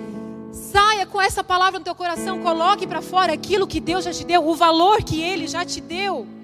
[0.51, 4.25] saia com essa palavra no teu coração, coloque para fora aquilo que Deus já te
[4.25, 6.38] deu, o valor que Ele já te deu.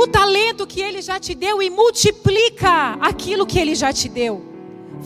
[0.00, 4.42] O talento que Ele já te deu e multiplica aquilo que Ele já te deu.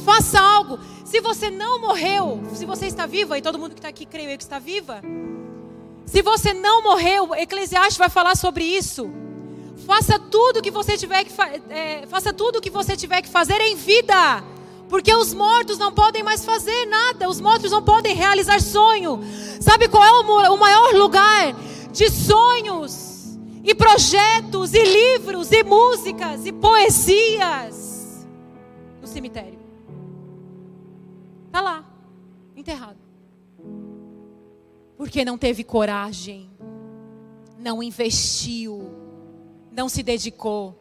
[0.04, 0.78] Faça algo.
[1.04, 4.30] Se você não morreu, se você está viva, e todo mundo que está aqui creio
[4.30, 5.02] eu que está viva.
[6.06, 9.10] Se você não morreu, Eclesiastes vai falar sobre isso.
[9.84, 11.32] Faça tudo que você tiver que
[11.70, 14.44] é, faça tudo que você tiver que fazer em vida,
[14.88, 17.28] porque os mortos não podem mais fazer nada.
[17.28, 19.18] Os mortos não podem realizar sonho.
[19.60, 21.52] Sabe qual é o, o maior lugar
[21.90, 23.13] de sonhos
[23.64, 28.26] e projetos e livros e músicas e poesias
[29.00, 29.58] no cemitério?
[31.46, 31.84] Está lá,
[32.54, 32.98] enterrado.
[34.98, 36.50] Porque não teve coragem,
[37.58, 38.94] não investiu,
[39.72, 40.78] não se dedicou.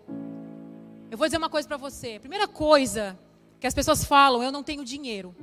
[1.10, 2.20] Eu vou dizer uma coisa para você.
[2.20, 3.18] primeira coisa
[3.60, 5.34] que as pessoas falam, eu não tenho dinheiro.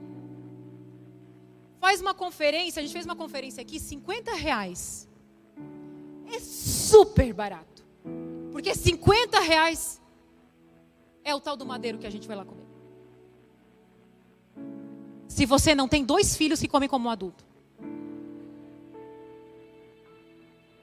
[1.80, 5.08] Faz uma conferência, a gente fez uma conferência aqui, 50 reais.
[6.32, 7.84] É super barato.
[8.52, 10.00] Porque 50 reais
[11.24, 12.60] é o tal do madeiro que a gente vai lá comer
[15.40, 17.42] se você não tem dois filhos que comem como um adulto?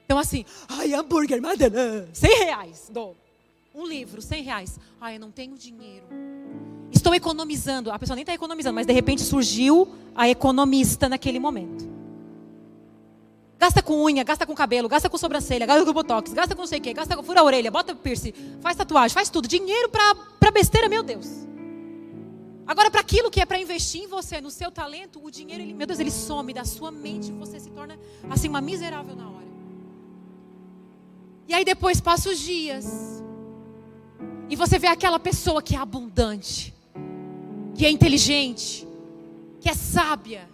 [0.04, 3.16] Então assim, ai, hambúrguer, madana, 100 reais, dou.
[3.72, 4.80] Um livro, 100 reais.
[5.00, 6.06] Ai, eu não tenho dinheiro.
[6.90, 7.92] Estou economizando.
[7.92, 11.97] A pessoa nem está economizando, mas de repente surgiu a economista naquele momento.
[13.58, 16.68] Gasta com unha, gasta com cabelo, gasta com sobrancelha, gasta com botox, gasta com não
[16.68, 19.48] sei o quê, gasta com fura a orelha, bota piercing, faz tatuagem, faz tudo.
[19.48, 21.26] Dinheiro para besteira, meu Deus.
[22.64, 25.74] Agora, para aquilo que é para investir em você, no seu talento, o dinheiro, ele,
[25.74, 27.98] meu Deus, ele some da sua mente, você se torna
[28.30, 29.48] assim uma miserável na hora.
[31.48, 32.86] E aí depois passa os dias.
[34.48, 36.72] E você vê aquela pessoa que é abundante,
[37.74, 38.86] que é inteligente,
[39.60, 40.48] que é sábia,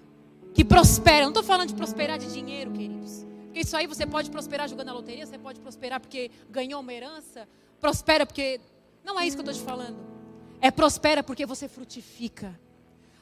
[0.55, 1.23] que prospera.
[1.23, 3.27] Não estou falando de prosperar de dinheiro, queridos.
[3.47, 6.93] Porque isso aí você pode prosperar jogando a loteria, você pode prosperar porque ganhou uma
[6.93, 7.47] herança,
[7.81, 8.61] prospera porque.
[9.05, 9.99] Não é isso que eu estou te falando.
[10.61, 12.59] É prospera porque você frutifica.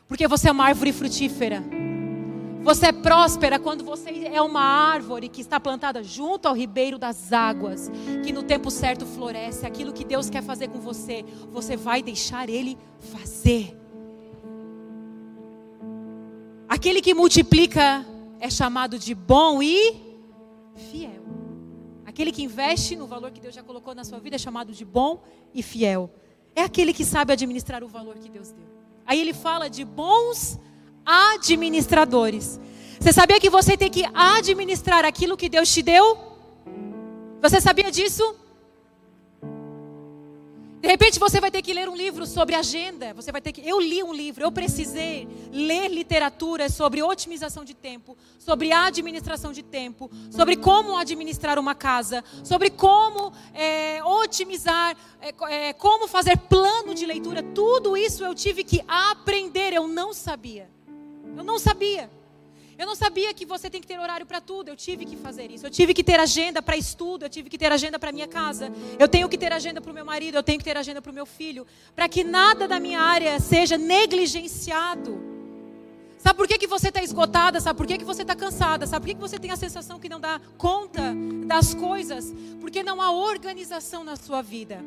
[0.07, 1.63] Porque você é uma árvore frutífera.
[2.63, 7.33] Você é próspera quando você é uma árvore que está plantada junto ao ribeiro das
[7.33, 7.91] águas,
[8.23, 9.67] que no tempo certo floresce.
[9.67, 13.82] Aquilo que Deus quer fazer com você, você vai deixar Ele fazer.
[16.83, 18.05] Aquele que multiplica
[18.41, 19.95] é chamado de bom e
[20.91, 21.23] fiel.
[22.05, 24.85] Aquele que investe no valor que Deus já colocou na sua vida é chamado de
[24.85, 25.23] bom
[25.55, 26.11] e fiel
[26.57, 28.67] é aquele que sabe administrar o valor que Deus deu.
[29.07, 30.59] Aí ele fala de bons
[31.07, 32.59] administradores.
[32.99, 36.19] Você sabia que você tem que administrar aquilo que Deus te deu?
[37.41, 38.35] Você sabia disso?
[40.83, 43.15] De repente você vai ter que ler um livro sobre agenda.
[43.15, 43.61] Você vai ter que.
[43.65, 44.43] Eu li um livro.
[44.43, 51.57] Eu precisei ler literatura sobre otimização de tempo, sobre administração de tempo, sobre como administrar
[51.57, 57.45] uma casa, sobre como é, otimizar, é, é, como fazer plano de leitura.
[57.45, 59.73] Tudo isso eu tive que aprender.
[59.73, 60.69] Eu não sabia.
[61.37, 62.11] Eu não sabia.
[62.83, 64.67] Eu não sabia que você tem que ter horário para tudo.
[64.67, 65.65] Eu tive que fazer isso.
[65.65, 67.25] Eu tive que ter agenda para estudo.
[67.25, 68.73] Eu tive que ter agenda para minha casa.
[68.99, 70.35] Eu tenho que ter agenda para o meu marido.
[70.35, 71.65] Eu tenho que ter agenda para o meu filho.
[71.95, 75.23] Para que nada da minha área seja negligenciado.
[76.19, 77.61] Sabe por que, que você está esgotada?
[77.61, 78.85] Sabe por que, que você está cansada?
[78.85, 81.15] Sabe por que, que você tem a sensação que não dá conta
[81.47, 82.35] das coisas?
[82.61, 84.85] Porque não há organização na sua vida.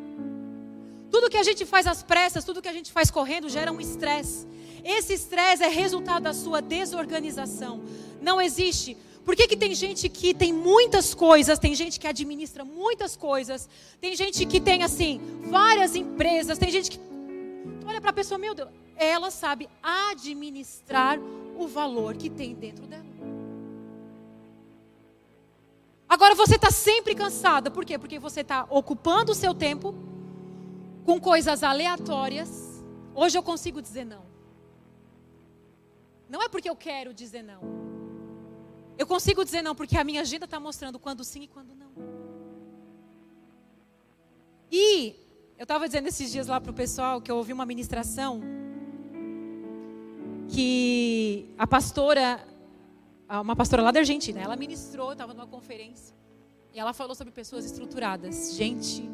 [1.09, 3.79] Tudo que a gente faz às pressas, tudo que a gente faz correndo gera um
[3.79, 4.45] estresse.
[4.85, 7.81] Esse estresse é resultado da sua desorganização.
[8.21, 8.95] Não existe.
[9.25, 13.67] Por que, que tem gente que tem muitas coisas, tem gente que administra muitas coisas,
[13.99, 15.19] tem gente que tem, assim,
[15.49, 16.99] várias empresas, tem gente que.
[17.87, 21.19] Olha para a pessoa, meu Deus, ela sabe administrar
[21.57, 23.05] o valor que tem dentro dela.
[26.07, 27.71] Agora você está sempre cansada.
[27.71, 27.97] Por quê?
[27.97, 29.95] Porque você está ocupando o seu tempo
[31.03, 32.83] com coisas aleatórias.
[33.15, 34.34] Hoje eu consigo dizer não.
[36.29, 37.61] Não é porque eu quero dizer não.
[38.97, 41.91] Eu consigo dizer não porque a minha agenda está mostrando quando sim e quando não.
[44.71, 45.15] E
[45.57, 48.41] eu estava dizendo esses dias lá para o pessoal que eu ouvi uma ministração
[50.47, 52.45] que a pastora,
[53.29, 56.15] uma pastora lá da Argentina, ela ministrou, estava numa conferência
[56.73, 58.53] e ela falou sobre pessoas estruturadas.
[58.53, 59.09] Gente,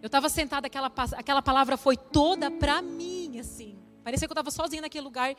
[0.00, 3.78] eu estava sentada, aquela, aquela palavra foi toda para mim, assim.
[4.02, 5.34] Parecia que eu estava sozinha naquele lugar.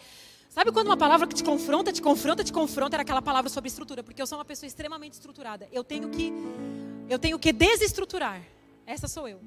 [0.53, 3.69] Sabe quando uma palavra que te confronta, te confronta, te confronta, era aquela palavra sobre
[3.69, 4.03] estrutura?
[4.03, 5.67] Porque eu sou uma pessoa extremamente estruturada.
[5.71, 6.31] Eu tenho que,
[7.09, 8.39] eu tenho que desestruturar.
[8.85, 9.41] Essa sou eu.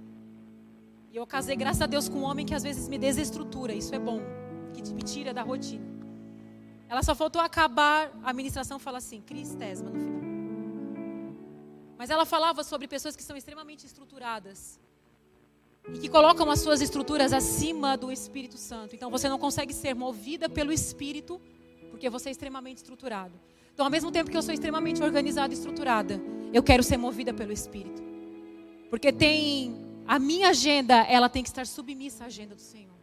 [1.12, 3.72] E eu casei, graças a Deus, com um homem que às vezes me desestrutura.
[3.72, 4.20] Isso é bom,
[4.74, 5.86] que me tira da rotina.
[6.88, 10.22] Ela só faltou acabar a ministração e falar assim, Cris Tesma no final.
[11.96, 14.80] Mas ela falava sobre pessoas que são extremamente estruturadas
[15.95, 18.95] e que colocam as suas estruturas acima do Espírito Santo.
[18.95, 21.41] Então você não consegue ser movida pelo Espírito
[21.91, 23.32] porque você é extremamente estruturado.
[23.72, 26.20] Então, ao mesmo tempo que eu sou extremamente organizada e estruturada,
[26.53, 28.03] eu quero ser movida pelo Espírito.
[28.89, 29.74] Porque tem
[30.07, 32.97] a minha agenda, ela tem que estar submissa à agenda do Senhor.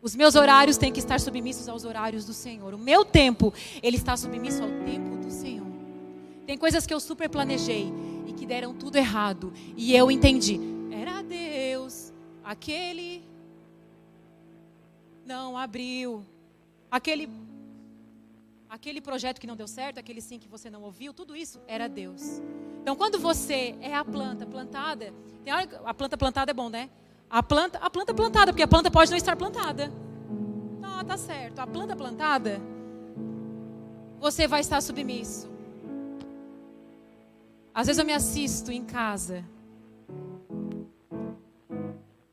[0.00, 2.74] Os meus horários têm que estar submissos aos horários do Senhor.
[2.74, 5.66] O meu tempo, ele está submisso ao tempo do Senhor.
[6.46, 7.92] Tem coisas que eu super planejei
[8.26, 9.52] e que deram tudo errado.
[9.76, 10.58] E eu entendi.
[10.92, 12.12] Era Deus,
[12.44, 13.24] aquele
[15.24, 16.24] não abriu.
[16.90, 17.28] Aquele
[18.68, 21.88] aquele projeto que não deu certo, aquele sim que você não ouviu, tudo isso era
[21.88, 22.40] Deus.
[22.80, 25.12] Então, quando você é a planta plantada,
[25.84, 26.88] a planta plantada é bom, né?
[27.28, 29.92] A planta, a planta plantada, porque a planta pode não estar plantada.
[30.80, 31.58] Tá, tá certo.
[31.58, 32.60] A planta plantada,
[34.18, 35.50] você vai estar submisso.
[37.74, 39.44] Às vezes eu me assisto em casa.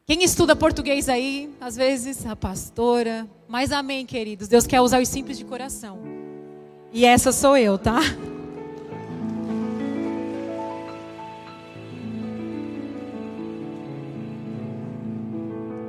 [0.10, 4.48] Quem estuda português aí, às vezes a pastora, mas amém, queridos.
[4.48, 6.00] Deus quer usar os simples de coração.
[6.92, 8.00] E essa sou eu, tá?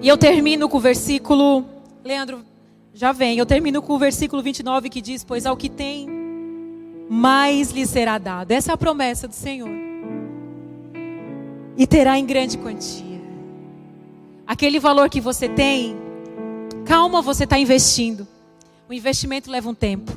[0.03, 1.65] E eu termino com o versículo.
[2.05, 2.45] Leandro,
[2.93, 3.39] já vem.
[3.39, 6.07] Eu termino com o versículo 29 que diz: Pois ao que tem,
[7.09, 8.51] mais lhe será dado.
[8.51, 9.71] Essa é a promessa do Senhor.
[11.75, 13.10] E terá em grande quantia.
[14.51, 15.97] Aquele valor que você tem,
[16.85, 18.27] calma, você está investindo.
[18.89, 20.11] O investimento leva um tempo.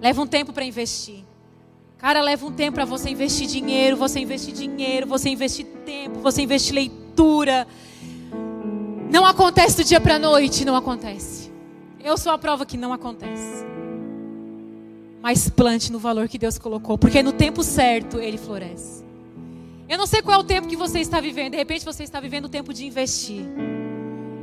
[0.00, 1.24] Leva um tempo para investir.
[1.98, 6.42] Cara, leva um tempo para você investir dinheiro, você investir dinheiro, você investir tempo, você
[6.42, 7.66] investir leitura
[9.10, 11.50] não acontece do dia para a noite, não acontece.
[11.98, 13.64] Eu sou a prova que não acontece.
[15.22, 19.07] Mas plante no valor que Deus colocou, porque no tempo certo ele floresce.
[19.88, 21.52] Eu não sei qual é o tempo que você está vivendo.
[21.52, 23.42] De repente você está vivendo o tempo de investir.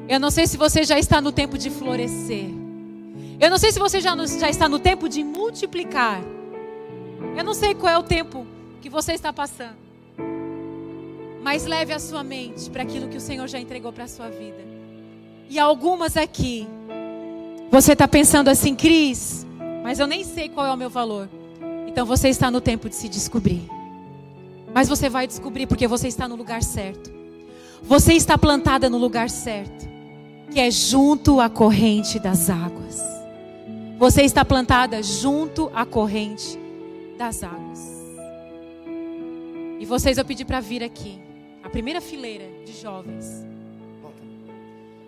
[0.10, 2.50] Eu não sei se você já está no tempo de florescer.
[3.40, 6.22] Eu não sei se você já, já está no tempo de multiplicar.
[7.38, 8.48] Eu não sei qual é o tempo
[8.82, 9.76] que você está passando.
[11.44, 14.30] Mas leve a sua mente para aquilo que o Senhor já entregou para a sua
[14.30, 14.66] vida.
[15.48, 16.68] E algumas aqui,
[17.70, 19.46] você está pensando assim, Cris,
[19.84, 21.30] mas eu nem sei qual é o meu valor.
[21.88, 23.70] Então você está no tempo de se descobrir.
[24.76, 27.10] Mas você vai descobrir porque você está no lugar certo.
[27.82, 29.88] Você está plantada no lugar certo,
[30.52, 33.00] que é junto à corrente das águas.
[33.98, 36.60] Você está plantada junto à corrente
[37.18, 37.80] das águas.
[39.80, 41.22] E vocês eu pedi para vir aqui
[41.64, 43.46] a primeira fileira de jovens.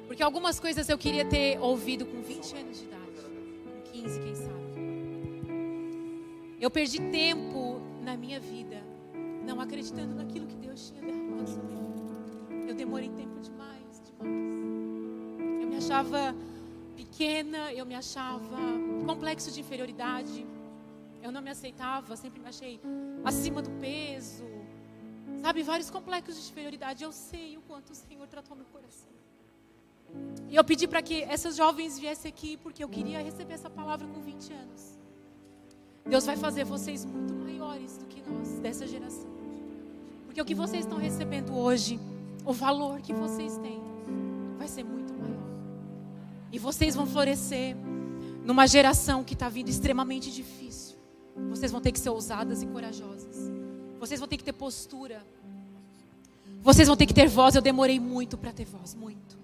[0.08, 3.02] Porque algumas coisas eu queria ter ouvido com 20 anos de idade,
[3.66, 4.48] com 15, quem sabe.
[6.58, 8.87] Eu perdi tempo na minha vida,
[9.48, 12.68] não acreditando naquilo que Deus tinha derramado sobre mim.
[12.68, 15.62] Eu demorei tempo demais, demais.
[15.62, 16.36] Eu me achava
[16.96, 18.58] pequena, eu me achava
[19.06, 20.46] complexo de inferioridade.
[21.24, 22.80] Eu não me aceitava, sempre me achei
[23.24, 24.44] acima do peso,
[25.42, 27.04] Sabe, vários complexos de inferioridade.
[27.04, 29.10] Eu sei o quanto o Senhor tratou meu coração.
[30.50, 34.08] E eu pedi para que essas jovens viessem aqui, porque eu queria receber essa palavra
[34.08, 34.98] com 20 anos.
[36.06, 39.37] Deus vai fazer vocês muito maiores do que nós, dessa geração.
[40.38, 42.00] Porque o que vocês estão recebendo hoje,
[42.46, 43.82] o valor que vocês têm,
[44.56, 45.50] vai ser muito maior.
[46.52, 47.76] E vocês vão florescer
[48.46, 50.96] numa geração que está vindo extremamente difícil.
[51.50, 53.52] Vocês vão ter que ser ousadas e corajosas.
[54.00, 55.26] Vocês vão ter que ter postura.
[56.62, 57.56] Vocês vão ter que ter voz.
[57.56, 59.40] Eu demorei muito para ter voz, muito.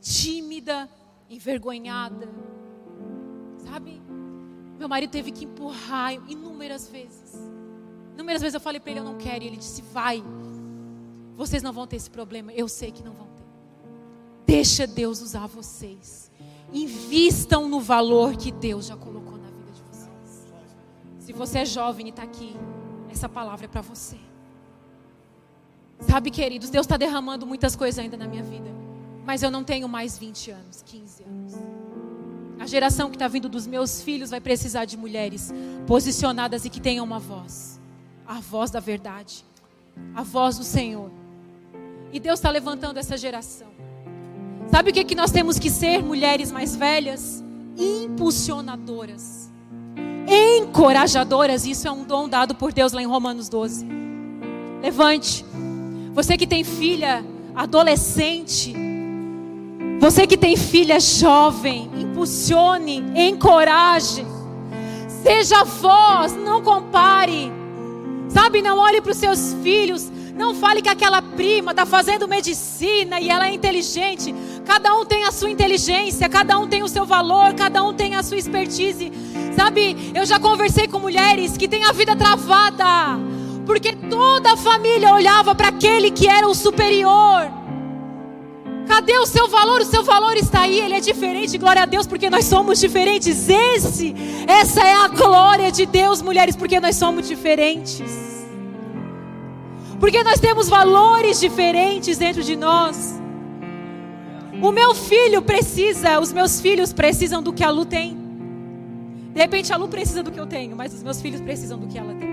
[0.00, 0.88] Tímida,
[1.30, 2.28] envergonhada.
[3.58, 4.02] Sabe?
[4.76, 7.61] Meu marido teve que empurrar inúmeras vezes.
[8.14, 9.44] Inúmeras vezes eu falei para ele, eu não quero.
[9.44, 10.22] E ele disse, vai.
[11.34, 12.52] Vocês não vão ter esse problema.
[12.52, 13.44] Eu sei que não vão ter.
[14.46, 16.30] Deixa Deus usar vocês.
[16.72, 20.46] Invistam no valor que Deus já colocou na vida de vocês.
[21.18, 22.54] Se você é jovem e está aqui,
[23.10, 24.16] essa palavra é para você.
[26.00, 28.70] Sabe, queridos, Deus está derramando muitas coisas ainda na minha vida.
[29.24, 31.52] Mas eu não tenho mais 20 anos, 15 anos.
[32.58, 35.52] A geração que está vindo dos meus filhos vai precisar de mulheres
[35.86, 37.81] posicionadas e que tenham uma voz
[38.32, 39.44] a voz da verdade,
[40.14, 41.10] a voz do Senhor.
[42.10, 43.66] E Deus está levantando essa geração.
[44.70, 47.44] Sabe o que, que nós temos que ser, mulheres mais velhas?
[47.76, 49.50] Impulsionadoras,
[50.26, 51.66] encorajadoras.
[51.66, 53.86] Isso é um dom dado por Deus lá em Romanos 12.
[54.80, 55.44] Levante.
[56.14, 57.22] Você que tem filha
[57.54, 58.74] adolescente,
[60.00, 64.24] você que tem filha jovem, impulsione, encoraje.
[65.22, 67.61] Seja voz, não compare.
[68.32, 70.10] Sabe, não olhe para os seus filhos.
[70.34, 74.34] Não fale que aquela prima está fazendo medicina e ela é inteligente.
[74.64, 78.14] Cada um tem a sua inteligência, cada um tem o seu valor, cada um tem
[78.14, 79.12] a sua expertise.
[79.54, 83.18] Sabe, eu já conversei com mulheres que têm a vida travada,
[83.66, 87.61] porque toda a família olhava para aquele que era o superior.
[88.86, 89.80] Cadê o seu valor?
[89.80, 91.58] O seu valor está aí, ele é diferente.
[91.58, 93.48] Glória a Deus, porque nós somos diferentes.
[93.48, 94.14] Esse,
[94.46, 98.46] essa é a glória de Deus, mulheres, porque nós somos diferentes.
[100.00, 103.20] Porque nós temos valores diferentes dentro de nós.
[104.60, 108.16] O meu filho precisa, os meus filhos precisam do que a Lu tem.
[109.32, 111.86] De repente a Lu precisa do que eu tenho, mas os meus filhos precisam do
[111.86, 112.30] que ela tem.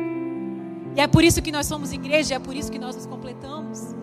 [0.95, 3.98] E é por isso que nós somos igreja, é por isso que nós nos completamos.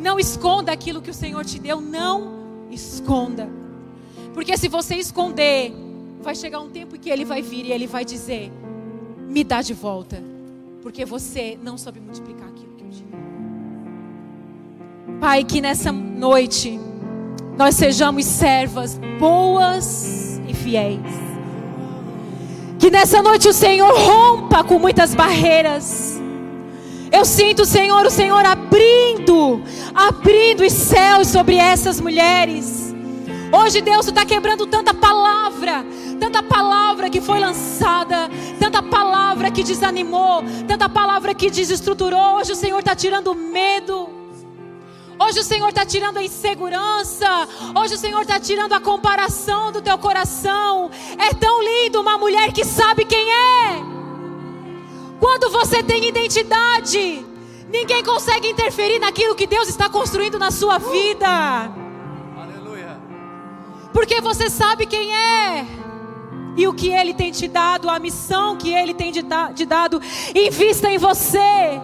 [0.00, 3.48] Não esconda aquilo que o Senhor te deu, não esconda.
[4.32, 5.72] Porque se você esconder,
[6.22, 8.50] vai chegar um tempo que ele vai vir e ele vai dizer:
[9.28, 10.22] "Me dá de volta",
[10.82, 13.20] porque você não soube multiplicar aquilo que eu te dei.
[15.20, 16.80] Pai, que nessa noite
[17.58, 21.00] nós sejamos servas boas e fiéis.
[22.78, 26.19] Que nessa noite o Senhor rompa com muitas barreiras.
[27.12, 29.62] Eu sinto, Senhor, o Senhor abrindo,
[29.94, 32.94] abrindo os céus sobre essas mulheres.
[33.52, 35.84] Hoje, Deus está quebrando tanta palavra,
[36.20, 38.30] tanta palavra que foi lançada,
[38.60, 42.36] tanta palavra que desanimou, tanta palavra que desestruturou.
[42.36, 44.08] Hoje, o Senhor está tirando medo.
[45.22, 47.46] Hoje o Senhor está tirando a insegurança.
[47.78, 50.90] Hoje o Senhor está tirando a comparação do teu coração.
[51.18, 53.99] É tão lindo uma mulher que sabe quem é.
[55.20, 57.24] Quando você tem identidade,
[57.68, 61.70] ninguém consegue interferir naquilo que Deus está construindo na sua vida.
[62.36, 62.98] Aleluia.
[63.92, 65.66] Porque você sabe quem é
[66.56, 70.00] e o que Ele tem te dado, a missão que Ele tem te dado.
[70.34, 71.80] Invista em você,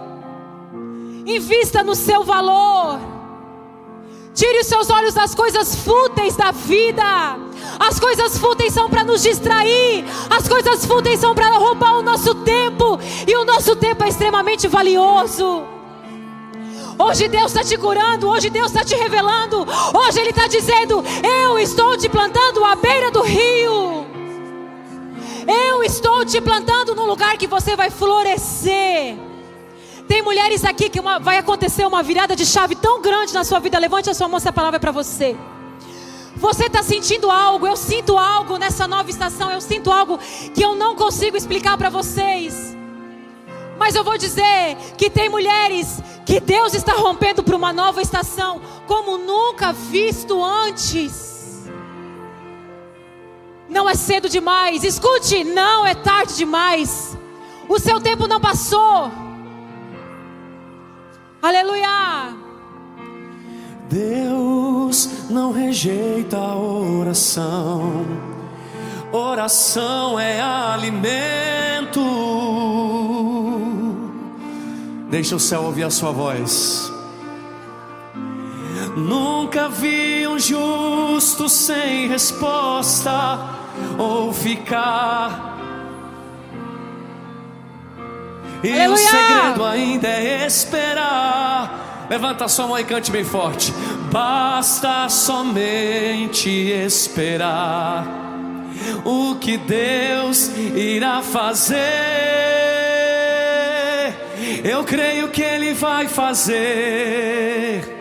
[1.25, 3.16] invista no seu valor.
[4.37, 7.03] Tire os seus olhos das coisas fúteis da vida.
[7.79, 10.05] As coisas fúteis são para nos distrair.
[10.29, 12.99] As coisas fúteis são para roubar o nosso tempo.
[13.25, 15.63] E o nosso tempo é extremamente valioso.
[16.99, 18.29] Hoje Deus está te curando.
[18.29, 19.65] Hoje Deus está te revelando.
[19.91, 21.03] Hoje Ele está dizendo:
[21.43, 24.05] Eu estou te plantando à beira do rio.
[25.47, 29.26] Eu estou te plantando num lugar que você vai florescer.
[30.07, 33.59] Tem mulheres aqui que uma, vai acontecer uma virada de chave tão grande na sua
[33.59, 33.77] vida.
[33.77, 35.35] Levante a sua mão, essa palavra é para você.
[36.37, 40.19] Você está sentindo algo, eu sinto algo nessa nova estação, eu sinto algo
[40.53, 42.75] que eu não consigo explicar para vocês.
[43.77, 48.61] Mas eu vou dizer que tem mulheres que Deus está rompendo para uma nova estação,
[48.85, 51.67] como nunca visto antes.
[53.67, 57.17] Não é cedo demais, escute, não é tarde demais.
[57.67, 59.26] O seu tempo não passou.
[61.47, 62.35] Aleluia!
[63.89, 68.05] Deus não rejeita a oração.
[69.13, 72.01] Oração é alimento.
[75.09, 76.91] Deixa o céu ouvir a sua voz.
[78.97, 83.39] Nunca vi um justo sem resposta
[83.97, 85.46] ou ficar
[88.63, 88.93] e Aleluia.
[88.93, 92.07] o segredo ainda é esperar.
[92.09, 93.73] Levanta sua mão e cante bem forte.
[94.11, 98.05] Basta somente esperar
[99.03, 101.77] o que Deus irá fazer.
[104.63, 107.96] Eu creio que Ele vai fazer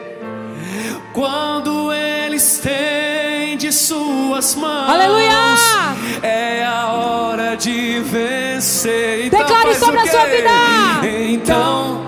[1.12, 4.90] quando Ele estende suas mãos.
[4.90, 5.34] Aleluia!
[6.22, 9.26] É a hora de vencer.
[9.26, 10.50] Então Declare sobre a sua vida.
[11.30, 12.04] Então,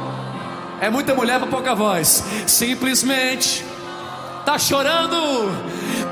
[0.80, 2.24] é muita mulher para pouca voz.
[2.46, 3.64] Simplesmente
[4.44, 5.50] tá chorando,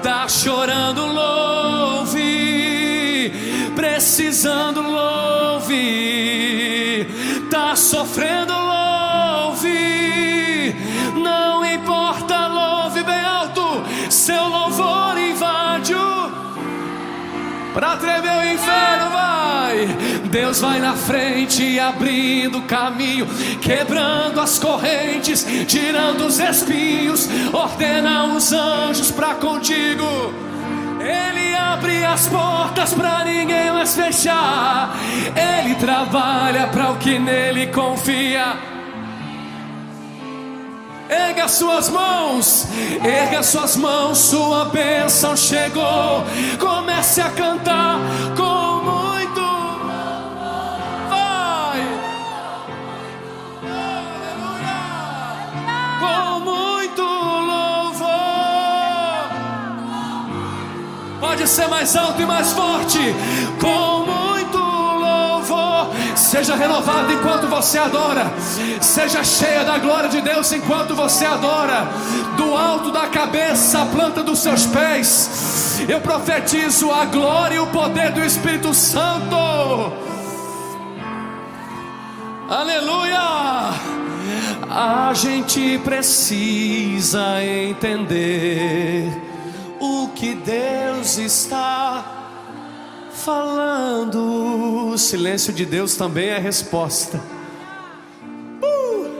[0.02, 2.12] tá chorando, louve,
[3.74, 5.76] precisando louve,
[7.50, 8.65] tá sofrendo
[17.76, 19.86] Pra tremer o inferno vai.
[20.30, 23.26] Deus vai na frente abrindo caminho
[23.60, 30.06] Quebrando as correntes Tirando os espinhos Ordena os anjos pra contigo.
[30.98, 34.96] Ele abre as portas pra ninguém mais fechar.
[35.36, 38.75] Ele trabalha pra o que nele confia
[41.08, 42.66] Erga suas mãos,
[43.04, 46.24] erga suas mãos, sua bênção chegou.
[46.58, 47.98] Comece a cantar
[48.36, 49.40] com muito.
[51.08, 51.80] Vai!
[54.42, 54.80] Aleluia!
[56.00, 58.08] Com muito louvor.
[61.20, 62.98] Pode ser mais alto e mais forte.
[63.60, 64.25] Com muito.
[66.16, 68.32] Seja renovado enquanto você adora.
[68.80, 71.86] Seja cheia da glória de Deus enquanto você adora.
[72.36, 75.84] Do alto da cabeça, a planta dos seus pés.
[75.88, 79.36] Eu profetizo a glória e o poder do Espírito Santo.
[82.48, 83.74] Aleluia!
[84.70, 89.10] A gente precisa entender
[89.78, 92.25] o que Deus está
[93.26, 94.92] falando.
[94.92, 97.20] O silêncio de Deus também é resposta.
[98.62, 99.10] Uh!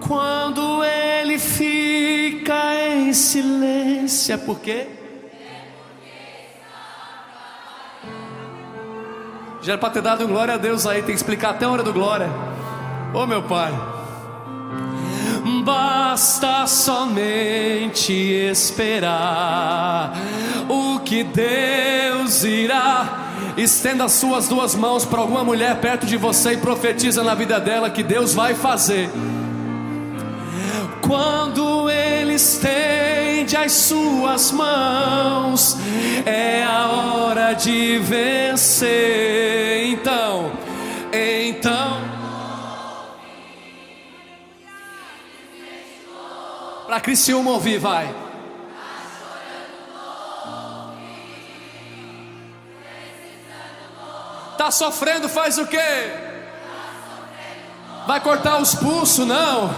[0.00, 4.88] Quando ele fica em silêncio, é por quê?
[9.62, 11.84] Já era para ter dado glória a Deus aí, tem que explicar até a hora
[11.84, 12.28] do glória.
[13.14, 13.72] Ô oh, meu Pai.
[15.64, 20.12] Basta somente esperar
[20.68, 23.20] o que Deus irá.
[23.56, 27.60] Estenda as suas duas mãos para alguma mulher perto de você e profetiza na vida
[27.60, 29.10] dela que Deus vai fazer.
[31.00, 35.76] Quando Ele estende as suas mãos,
[36.24, 39.86] é a hora de vencer.
[39.86, 40.50] Então,
[41.12, 42.14] então.
[46.86, 48.23] Para Criciúma ouvir, vai.
[54.56, 56.23] Tá sofrendo, faz o quê?
[58.06, 59.74] Vai cortar os pulsos, não.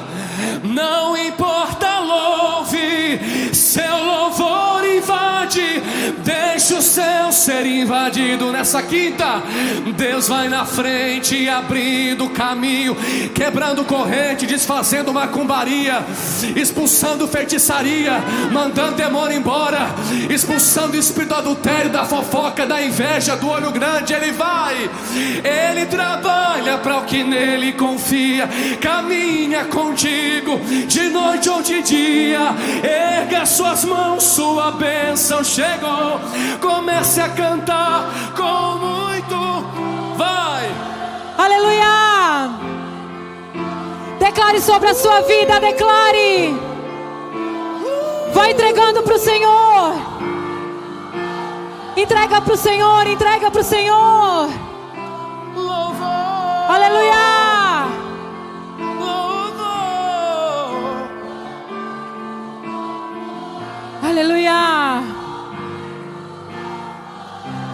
[0.64, 3.54] Não importa, louve.
[3.54, 5.82] Seu louvor invade.
[6.24, 9.42] Deixa o céu ser invadido nessa quinta.
[9.96, 12.96] Deus vai na frente, abrindo caminho,
[13.34, 16.04] quebrando corrente, desfazendo macumbaria,
[16.56, 18.22] expulsando feitiçaria,
[18.52, 19.94] mandando demônio embora,
[20.28, 24.12] expulsando o espírito adultério, da fofoca, da inveja, do olho grande.
[24.12, 24.90] Ele vai,
[25.44, 28.15] ele trabalha para o que nele confia,
[28.80, 32.40] caminha contigo de noite ou de dia.
[32.82, 36.20] Erga suas mãos, sua bênção chegou.
[36.60, 40.16] Comece a cantar com muito.
[40.16, 40.64] Vai!
[41.38, 42.50] Aleluia!
[44.18, 46.54] Declare sobre a sua vida, declare.
[48.32, 49.94] Vai entregando para o Senhor.
[51.96, 54.65] Entrega para o Senhor, entrega para o Senhor.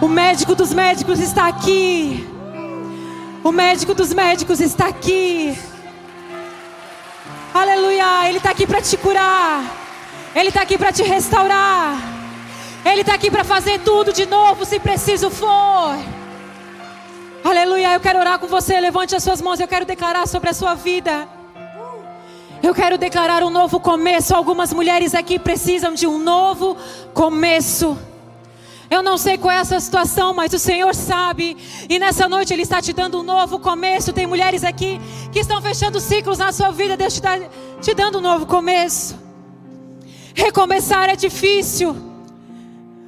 [0.03, 2.27] O médico dos médicos está aqui.
[3.41, 5.57] O médico dos médicos está aqui.
[7.53, 8.27] Aleluia!
[8.27, 9.63] Ele está aqui para te curar.
[10.35, 11.97] Ele está aqui para te restaurar.
[12.83, 15.95] Ele está aqui para fazer tudo de novo, se preciso for.
[17.41, 17.93] Aleluia!
[17.93, 18.81] Eu quero orar com você.
[18.81, 19.61] Levante as suas mãos.
[19.61, 21.29] Eu quero declarar sobre a sua vida.
[22.61, 24.35] Eu quero declarar um novo começo.
[24.35, 26.75] Algumas mulheres aqui precisam de um novo
[27.13, 27.97] começo.
[28.93, 31.57] Eu não sei qual é essa situação, mas o Senhor sabe.
[31.89, 34.13] E nessa noite Ele está te dando um novo começo.
[34.13, 36.95] Tem mulheres aqui que estão fechando ciclos na sua vida.
[36.95, 37.39] Deus te, dá,
[37.81, 39.17] te dando um novo começo.
[40.35, 41.95] Recomeçar é difícil,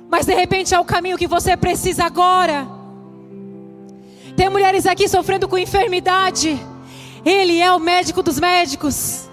[0.09, 2.67] mas de repente é o caminho que você precisa agora.
[4.36, 6.59] Tem mulheres aqui sofrendo com enfermidade.
[7.23, 9.29] Ele é o médico dos médicos.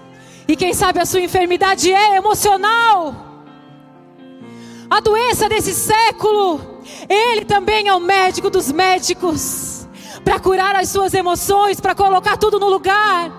[0.47, 3.22] E quem sabe a sua enfermidade é emocional.
[4.93, 6.61] A doença desse século.
[7.09, 9.87] Ele também é o médico dos médicos
[10.23, 13.31] para curar as suas emoções, para colocar tudo no lugar,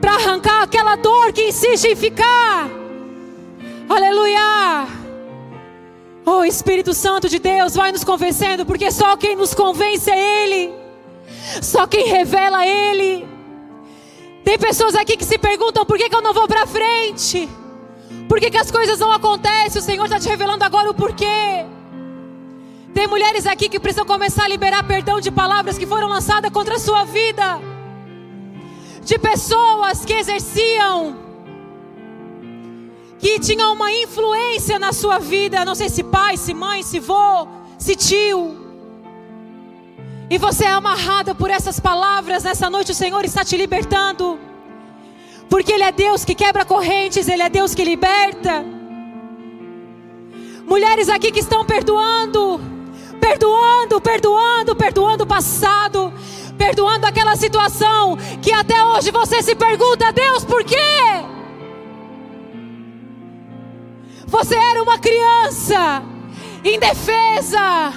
[0.00, 2.68] para arrancar aquela dor que insiste em ficar.
[3.88, 4.88] Aleluia!
[6.26, 10.74] Oh Espírito Santo de Deus, vai nos convencendo, porque só quem nos convence é Ele,
[11.62, 13.28] só quem revela é Ele.
[14.42, 17.48] Tem pessoas aqui que se perguntam por que, que eu não vou para frente,
[18.28, 21.64] por que, que as coisas não acontecem, o Senhor está te revelando agora o porquê.
[22.94, 26.76] Tem mulheres aqui que precisam começar a liberar perdão de palavras que foram lançadas contra
[26.76, 27.60] a sua vida,
[29.02, 31.16] de pessoas que exerciam,
[33.18, 37.48] que tinham uma influência na sua vida, não sei se pai, se mãe, se vô,
[37.78, 38.64] se tio.
[40.30, 44.38] E você é amarrada por essas palavras, nessa noite o Senhor está te libertando.
[45.54, 48.64] Porque Ele é Deus que quebra correntes, Ele é Deus que liberta.
[50.66, 52.60] Mulheres aqui que estão perdoando,
[53.20, 56.12] perdoando, perdoando, perdoando o passado,
[56.58, 60.76] perdoando aquela situação que até hoje você se pergunta: Deus, por quê?
[64.26, 66.02] Você era uma criança
[66.64, 67.92] indefesa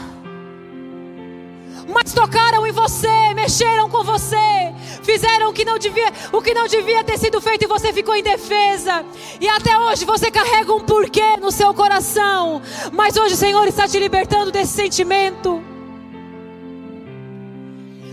[1.88, 4.36] mas tocaram em você, mexeram com você,
[5.02, 8.16] fizeram o que não devia, o que não devia ter sido feito e você ficou
[8.16, 9.06] indefesa.
[9.40, 12.62] E até hoje você carrega um porquê no seu coração,
[12.92, 15.64] mas hoje o Senhor está te libertando desse sentimento.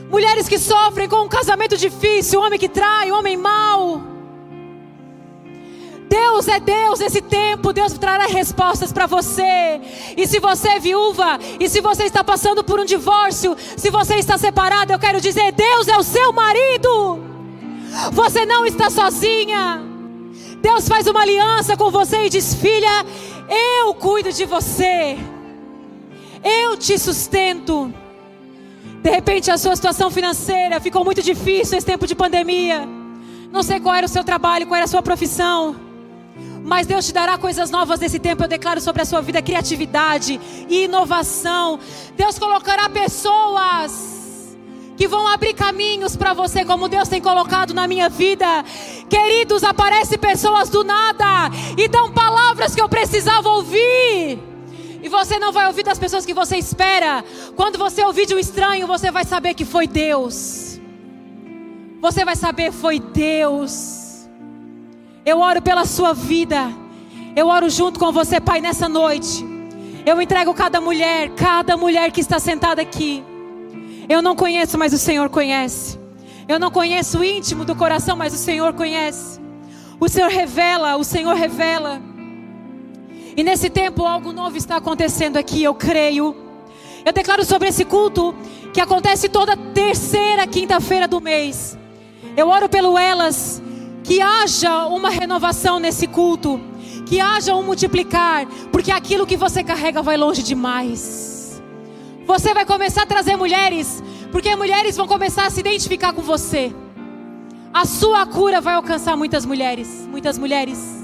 [0.09, 4.14] Mulheres que sofrem com um casamento difícil, homem que trai, homem mau
[6.15, 9.81] Deus é Deus esse tempo, Deus trará respostas para você.
[10.17, 14.15] E se você é viúva, e se você está passando por um divórcio, se você
[14.15, 17.19] está separado, eu quero dizer: Deus é o seu marido.
[18.13, 19.83] Você não está sozinha.
[20.63, 23.05] Deus faz uma aliança com você e diz: Filha,
[23.81, 25.19] eu cuido de você,
[26.45, 27.93] eu te sustento.
[29.03, 32.89] De repente a sua situação financeira ficou muito difícil esse tempo de pandemia.
[33.51, 35.84] Não sei qual era o seu trabalho, qual era a sua profissão.
[36.65, 38.43] Mas Deus te dará coisas novas nesse tempo.
[38.43, 41.79] Eu declaro sobre a sua vida criatividade e inovação.
[42.17, 44.57] Deus colocará pessoas
[44.97, 48.65] que vão abrir caminhos para você, como Deus tem colocado na minha vida.
[49.11, 54.39] Queridos, aparecem pessoas do nada e dão palavras que eu precisava ouvir.
[55.03, 57.23] E você não vai ouvir das pessoas que você espera.
[57.55, 60.81] Quando você ouvir de um estranho, você vai saber que foi Deus.
[62.01, 63.94] Você vai saber foi Deus.
[65.25, 66.71] Eu oro pela sua vida.
[67.35, 69.45] Eu oro junto com você, Pai, nessa noite.
[70.05, 73.25] Eu entrego cada mulher, cada mulher que está sentada aqui.
[74.07, 75.99] Eu não conheço, mas o Senhor conhece.
[76.47, 79.41] Eu não conheço o íntimo do coração, mas o Senhor conhece.
[79.99, 82.03] O Senhor revela, o Senhor revela.
[83.35, 86.37] E nesse tempo algo novo está acontecendo aqui, eu creio.
[87.03, 88.35] Eu declaro sobre esse culto
[88.75, 91.79] que acontece toda terceira quinta-feira do mês.
[92.37, 93.63] Eu oro pelo elas
[94.05, 96.61] que haja uma renovação nesse culto,
[97.07, 101.61] que haja um multiplicar, porque aquilo que você carrega vai longe demais.
[102.27, 106.73] Você vai começar a trazer mulheres, porque mulheres vão começar a se identificar com você.
[107.73, 111.03] A sua cura vai alcançar muitas mulheres, muitas mulheres.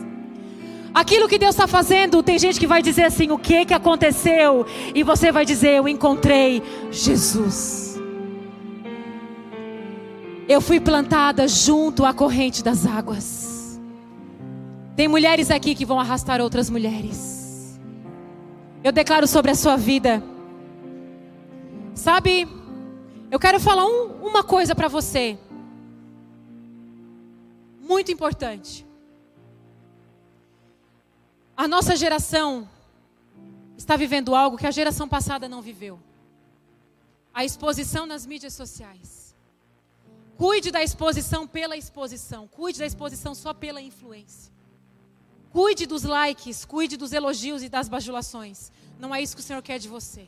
[0.92, 4.66] Aquilo que Deus está fazendo, tem gente que vai dizer assim: o que que aconteceu?
[4.94, 7.89] E você vai dizer: eu encontrei Jesus.
[10.48, 13.80] Eu fui plantada junto à corrente das águas.
[14.96, 17.80] Tem mulheres aqui que vão arrastar outras mulheres.
[18.82, 20.22] Eu declaro sobre a sua vida.
[21.94, 22.48] Sabe,
[23.30, 25.38] eu quero falar um, uma coisa para você.
[27.80, 28.86] Muito importante.
[31.56, 32.68] A nossa geração
[33.76, 36.00] está vivendo algo que a geração passada não viveu.
[37.34, 39.19] A exposição nas mídias sociais.
[40.40, 42.48] Cuide da exposição pela exposição.
[42.48, 44.50] Cuide da exposição só pela influência.
[45.52, 48.72] Cuide dos likes, cuide dos elogios e das bajulações.
[48.98, 50.26] Não é isso que o Senhor quer de você.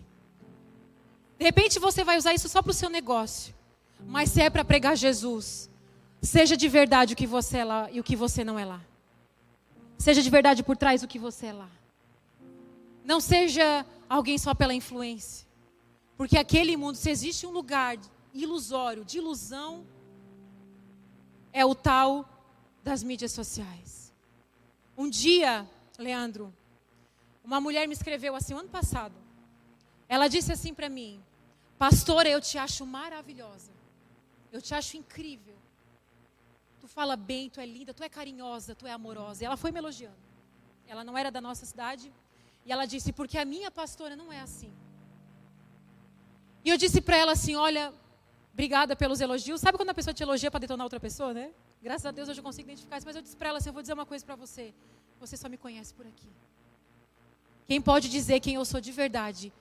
[1.39, 3.55] De repente você vai usar isso só para o seu negócio.
[4.07, 5.71] Mas se é para pregar Jesus,
[6.21, 8.83] seja de verdade o que você é lá e o que você não é lá.
[9.97, 11.71] Seja de verdade por trás o que você é lá.
[13.03, 15.47] Não seja alguém só pela influência.
[16.19, 17.97] Porque aquele mundo, se existe um lugar
[18.35, 19.87] ilusório, de ilusão,
[21.53, 22.29] é o tal
[22.83, 24.13] das mídias sociais.
[24.97, 26.53] Um dia, Leandro,
[27.45, 29.15] uma mulher me escreveu assim, ano passado.
[30.09, 31.23] Ela disse assim para mim:
[31.79, 33.73] Pastora, eu te acho maravilhosa.
[34.51, 35.55] Eu te acho incrível.
[36.81, 39.43] Tu fala bem, tu é linda, tu é carinhosa, tu é amorosa.
[39.43, 40.17] E ela foi me elogiando.
[40.87, 42.13] Ela não era da nossa cidade.
[42.67, 44.73] E ela disse: Porque a minha pastora não é assim.
[46.65, 47.93] E eu disse para ela assim: Olha,
[48.53, 49.61] obrigada pelos elogios.
[49.61, 51.51] Sabe quando a pessoa te elogia para detonar outra pessoa, né?
[51.83, 53.07] Graças a Deus hoje eu consigo identificar isso.
[53.07, 54.73] Mas eu disse para ela assim: Eu vou dizer uma coisa para você.
[55.21, 56.29] Você só me conhece por aqui.
[57.67, 59.53] Quem pode dizer quem eu sou de verdade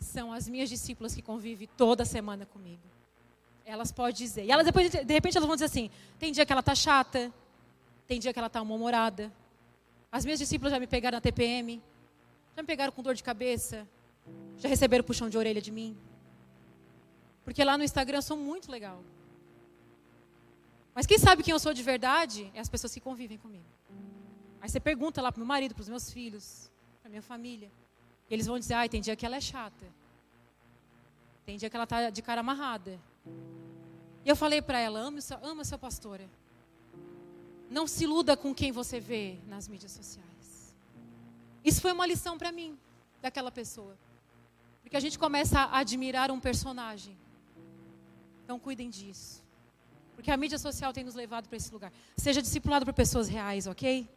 [0.00, 2.82] são as minhas discípulas que convivem toda semana comigo.
[3.64, 4.44] Elas podem dizer.
[4.44, 7.32] E elas depois, de repente, elas vão dizer assim: tem dia que ela tá chata,
[8.06, 9.32] tem dia que ela tá mal-humorada.
[10.10, 11.82] As minhas discípulas já me pegaram na TPM,
[12.54, 13.86] já me pegaram com dor de cabeça,
[14.58, 15.96] já receberam puxão de orelha de mim.
[17.46, 19.00] Porque lá no Instagram eu sou muito legal.
[20.92, 23.64] Mas quem sabe quem eu sou de verdade é as pessoas que convivem comigo.
[24.60, 26.68] Aí você pergunta lá para meu marido, para os meus filhos,
[27.00, 27.70] para minha família.
[28.28, 29.86] E eles vão dizer: ai, tem dia que ela é chata.
[31.44, 32.98] Tem dia que ela está de cara amarrada.
[34.24, 36.28] E eu falei para ela: ama, ama sua pastora.
[37.70, 40.74] Não se iluda com quem você vê nas mídias sociais.
[41.64, 42.76] Isso foi uma lição para mim,
[43.22, 43.96] daquela pessoa.
[44.82, 47.16] Porque a gente começa a admirar um personagem.
[48.46, 49.42] Então cuidem disso.
[50.14, 51.92] Porque a mídia social tem nos levado para esse lugar.
[52.16, 54.08] Seja discipulado por pessoas reais, ok?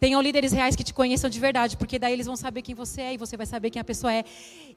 [0.00, 3.02] Tenham líderes reais que te conheçam de verdade, porque daí eles vão saber quem você
[3.02, 4.24] é e você vai saber quem a pessoa é.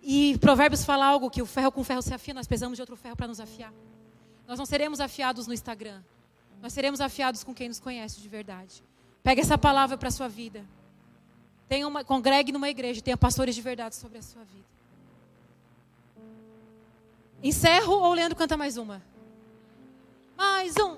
[0.01, 2.97] E Provérbios fala algo que o ferro com ferro se afia, nós precisamos de outro
[2.97, 3.73] ferro para nos afiar.
[4.45, 6.03] Nós não seremos afiados no Instagram.
[6.61, 8.83] Nós seremos afiados com quem nos conhece de verdade.
[9.23, 10.65] Pega essa palavra para a sua vida.
[11.69, 14.72] Tenha uma, congregue numa igreja, tenha pastores de verdade sobre a sua vida.
[17.43, 19.03] Encerro ou o Leandro canta mais uma?
[20.37, 20.95] Mais um.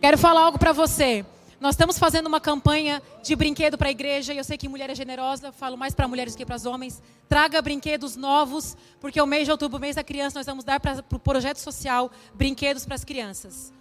[0.00, 1.24] Quero falar algo para você.
[1.60, 4.88] Nós estamos fazendo uma campanha de brinquedo para a igreja, e eu sei que mulher
[4.88, 7.00] é generosa, falo mais para mulheres que para os homens.
[7.28, 10.80] Traga brinquedos novos, porque o mês de outubro, o mês da criança, nós vamos dar
[10.80, 13.72] para o pro projeto social brinquedos para as crianças.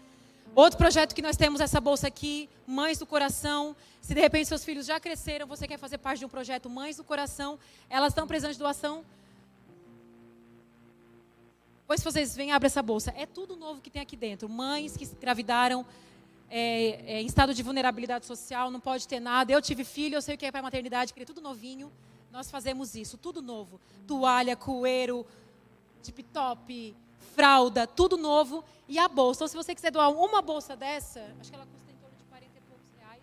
[0.53, 3.73] Outro projeto que nós temos essa bolsa aqui, Mães do Coração.
[4.01, 6.97] Se de repente seus filhos já cresceram, você quer fazer parte de um projeto Mães
[6.97, 7.57] do Coração,
[7.89, 9.05] elas estão precisando de doação.
[11.81, 13.13] Depois vocês vêm, abre essa bolsa.
[13.15, 14.49] É tudo novo que tem aqui dentro.
[14.49, 15.85] Mães que engravidaram,
[16.49, 19.53] é, é, em estado de vulnerabilidade social, não pode ter nada.
[19.53, 21.89] Eu tive filho, eu sei o que é para maternidade, queria tudo novinho.
[22.29, 23.79] Nós fazemos isso, tudo novo.
[24.05, 25.25] Toalha, coeiro,
[26.03, 26.93] tip top,
[27.35, 28.63] fralda, tudo novo.
[28.87, 29.39] E a bolsa.
[29.39, 32.23] Então, se você quiser doar uma bolsa dessa, acho que ela custa em torno de
[32.25, 33.21] 40 e poucos reais.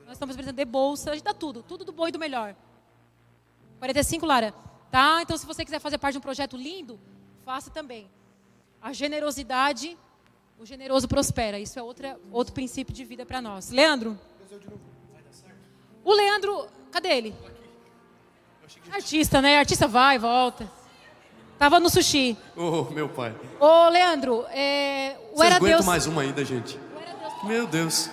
[0.00, 2.54] Nós estamos apresentando de bolsa, a gente dá tudo, tudo do bom e do melhor.
[3.78, 4.54] 45, Lara.
[4.90, 5.22] Tá?
[5.22, 7.00] Então, se você quiser fazer parte de um projeto lindo,
[7.44, 8.08] faça também.
[8.82, 9.96] A generosidade
[10.58, 11.58] o generoso prospera.
[11.58, 13.70] Isso é outra, outro princípio de vida para nós.
[13.70, 14.18] Leandro?
[16.04, 17.34] O Leandro, cadê ele?
[18.90, 19.58] Artista, né?
[19.58, 20.70] Artista vai, volta.
[21.58, 22.36] Tava no sushi.
[22.56, 23.34] Ô, oh, meu pai.
[23.58, 25.16] Ô, Leandro, é...
[25.32, 25.84] o Vocês Era Deus...
[25.84, 26.78] mais uma ainda, gente.
[27.44, 28.08] Meu Deus.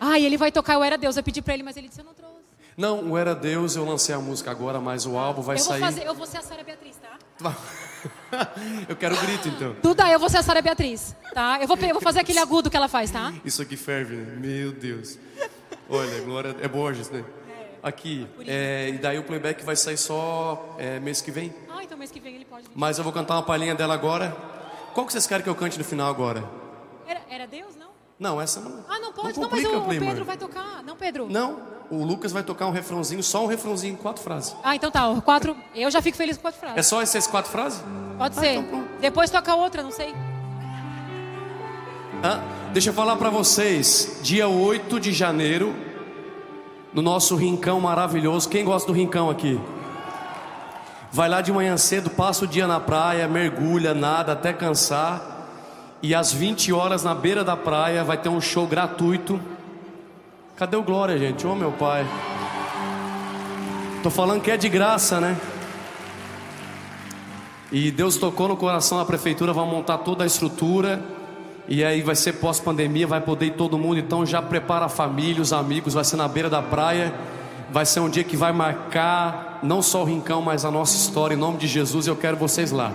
[0.00, 1.16] Ah, ele vai tocar o Era Deus.
[1.16, 2.34] Eu pedi para ele, mas ele disse, eu não trouxe.
[2.76, 5.80] Não, o Era Deus, eu lancei a música agora, mas o álbum vai eu sair...
[5.80, 7.16] Fazer, eu vou ser a Sara Beatriz, tá?
[8.88, 9.76] eu quero grito, então.
[9.80, 11.58] Duda, eu vou ser a Sara Beatriz, tá?
[11.60, 13.32] Eu vou, eu vou fazer aquele agudo que ela faz, tá?
[13.44, 14.36] Isso aqui ferve, né?
[14.36, 15.16] Meu Deus.
[15.88, 16.56] Olha, Glória...
[16.60, 17.24] É Borges, né?
[17.84, 18.26] Aqui.
[18.46, 21.54] É, e daí o playback vai sair só é, mês que vem.
[21.68, 22.64] Ah, então mês que vem ele pode.
[22.74, 24.34] Mas eu vou cantar uma palhinha dela agora.
[24.94, 26.42] Qual que vocês querem que eu cante no final agora?
[27.06, 27.88] Era, era Deus, não?
[28.18, 28.82] Não, essa não.
[28.88, 29.38] Ah, não pode.
[29.38, 30.82] Não, não mas o, o Pedro vai tocar.
[30.82, 31.28] Não, Pedro.
[31.28, 31.60] Não,
[31.90, 34.56] o Lucas vai tocar um refrãozinho, só um refrãozinho, quatro frases.
[34.64, 35.20] Ah, então tá.
[35.20, 35.54] Quatro.
[35.74, 36.78] Eu já fico feliz com quatro frases.
[36.78, 37.82] É só essas quatro frases?
[38.16, 38.54] Pode ah, ser.
[38.54, 40.14] Então Depois toca outra, não sei.
[42.22, 42.40] Ah,
[42.72, 44.20] deixa eu falar para vocês.
[44.22, 45.74] Dia 8 de janeiro,
[46.94, 48.48] no nosso rincão maravilhoso.
[48.48, 49.60] Quem gosta do rincão aqui?
[51.10, 55.20] Vai lá de manhã cedo, passa o dia na praia, mergulha, nada até cansar.
[56.00, 59.40] E às 20 horas na beira da praia vai ter um show gratuito.
[60.56, 61.46] Cadê o Glória, gente?
[61.46, 62.06] Ô oh, meu pai.
[64.02, 65.36] Tô falando que é de graça, né?
[67.72, 71.02] E Deus tocou no coração da prefeitura, vai montar toda a estrutura.
[71.66, 73.98] E aí vai ser pós-pandemia, vai poder ir todo mundo.
[73.98, 77.12] Então já prepara a família, os amigos, vai ser na beira da praia.
[77.72, 81.34] Vai ser um dia que vai marcar não só o rincão, mas a nossa história.
[81.34, 82.92] Em nome de Jesus, eu quero vocês lá.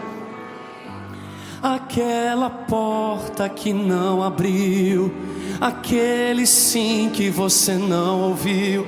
[1.62, 5.14] Aquela porta que não abriu,
[5.60, 8.88] aquele sim que você não ouviu,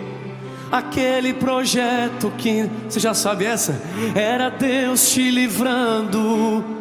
[0.71, 3.81] aquele projeto que você já sabe essa,
[4.15, 6.80] era Deus te livrando.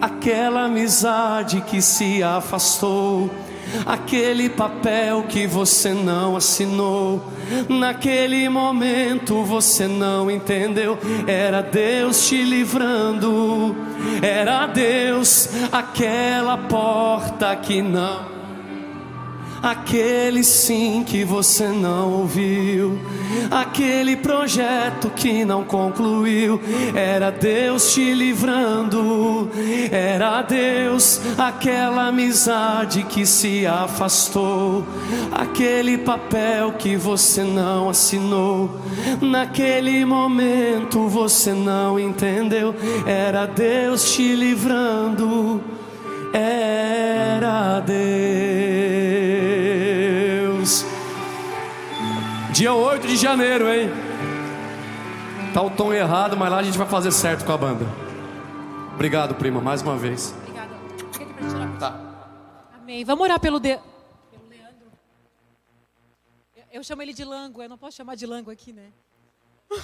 [0.00, 3.30] Aquela amizade que se afastou,
[3.84, 7.22] aquele papel que você não assinou,
[7.68, 13.76] naquele momento você não entendeu, era Deus te livrando,
[14.22, 18.37] era Deus aquela porta que não.
[19.62, 22.98] Aquele sim que você não ouviu,
[23.50, 26.60] aquele projeto que não concluiu,
[26.94, 29.50] era Deus te livrando,
[29.90, 34.86] era Deus, aquela amizade que se afastou,
[35.32, 38.70] aquele papel que você não assinou,
[39.20, 45.60] naquele momento você não entendeu, era Deus te livrando,
[46.32, 48.47] era Deus.
[52.58, 53.88] Dia 8 de janeiro, hein?
[55.54, 57.84] Tá o tom errado, mas lá a gente vai fazer certo com a banda.
[58.94, 60.34] Obrigado, prima, mais uma vez.
[60.40, 60.74] Obrigada.
[61.78, 61.94] Tá.
[62.74, 63.04] Amém.
[63.04, 63.76] Vamos orar pelo, de...
[63.76, 64.90] pelo Leandro.
[66.72, 68.90] Eu chamo ele de Lango, eu não posso chamar de Lango aqui, né?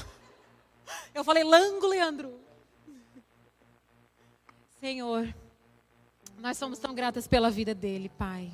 [1.14, 2.34] Eu falei Lango, Leandro.
[4.80, 5.32] Senhor,
[6.40, 8.50] nós somos tão gratas pela vida dele, Pai.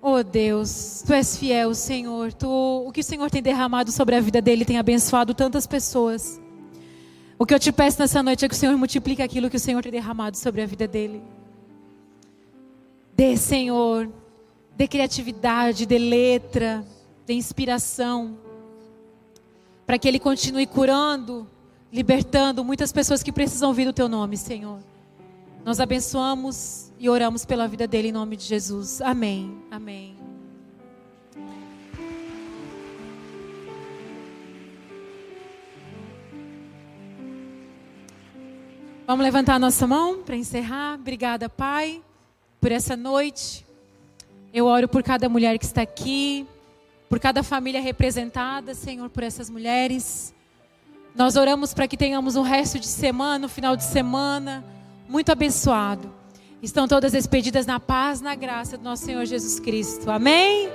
[0.00, 2.32] Oh Deus, Tu és fiel, Senhor.
[2.32, 6.40] Tu, o que o Senhor tem derramado sobre a vida dele tem abençoado tantas pessoas.
[7.38, 9.60] O que eu te peço nessa noite é que o Senhor multiplique aquilo que o
[9.60, 11.22] Senhor tem derramado sobre a vida dele.
[13.16, 14.08] Dê, Senhor,
[14.76, 16.84] dê criatividade, dê letra,
[17.26, 18.38] dê inspiração,
[19.84, 21.48] para que ele continue curando,
[21.92, 24.78] libertando muitas pessoas que precisam ouvir o teu nome, Senhor.
[25.64, 29.00] Nós abençoamos e oramos pela vida dele em nome de Jesus.
[29.00, 29.62] Amém.
[29.70, 30.16] Amém.
[39.06, 40.96] Vamos levantar a nossa mão para encerrar.
[40.96, 42.02] Obrigada, Pai,
[42.60, 43.64] por essa noite.
[44.52, 46.46] Eu oro por cada mulher que está aqui,
[47.08, 50.34] por cada família representada, Senhor, por essas mulheres.
[51.14, 54.62] Nós oramos para que tenhamos um resto de semana, um final de semana
[55.08, 56.17] muito abençoado.
[56.62, 60.10] Estão todas despedidas na paz, na graça do nosso Senhor Jesus Cristo.
[60.10, 60.68] Amém?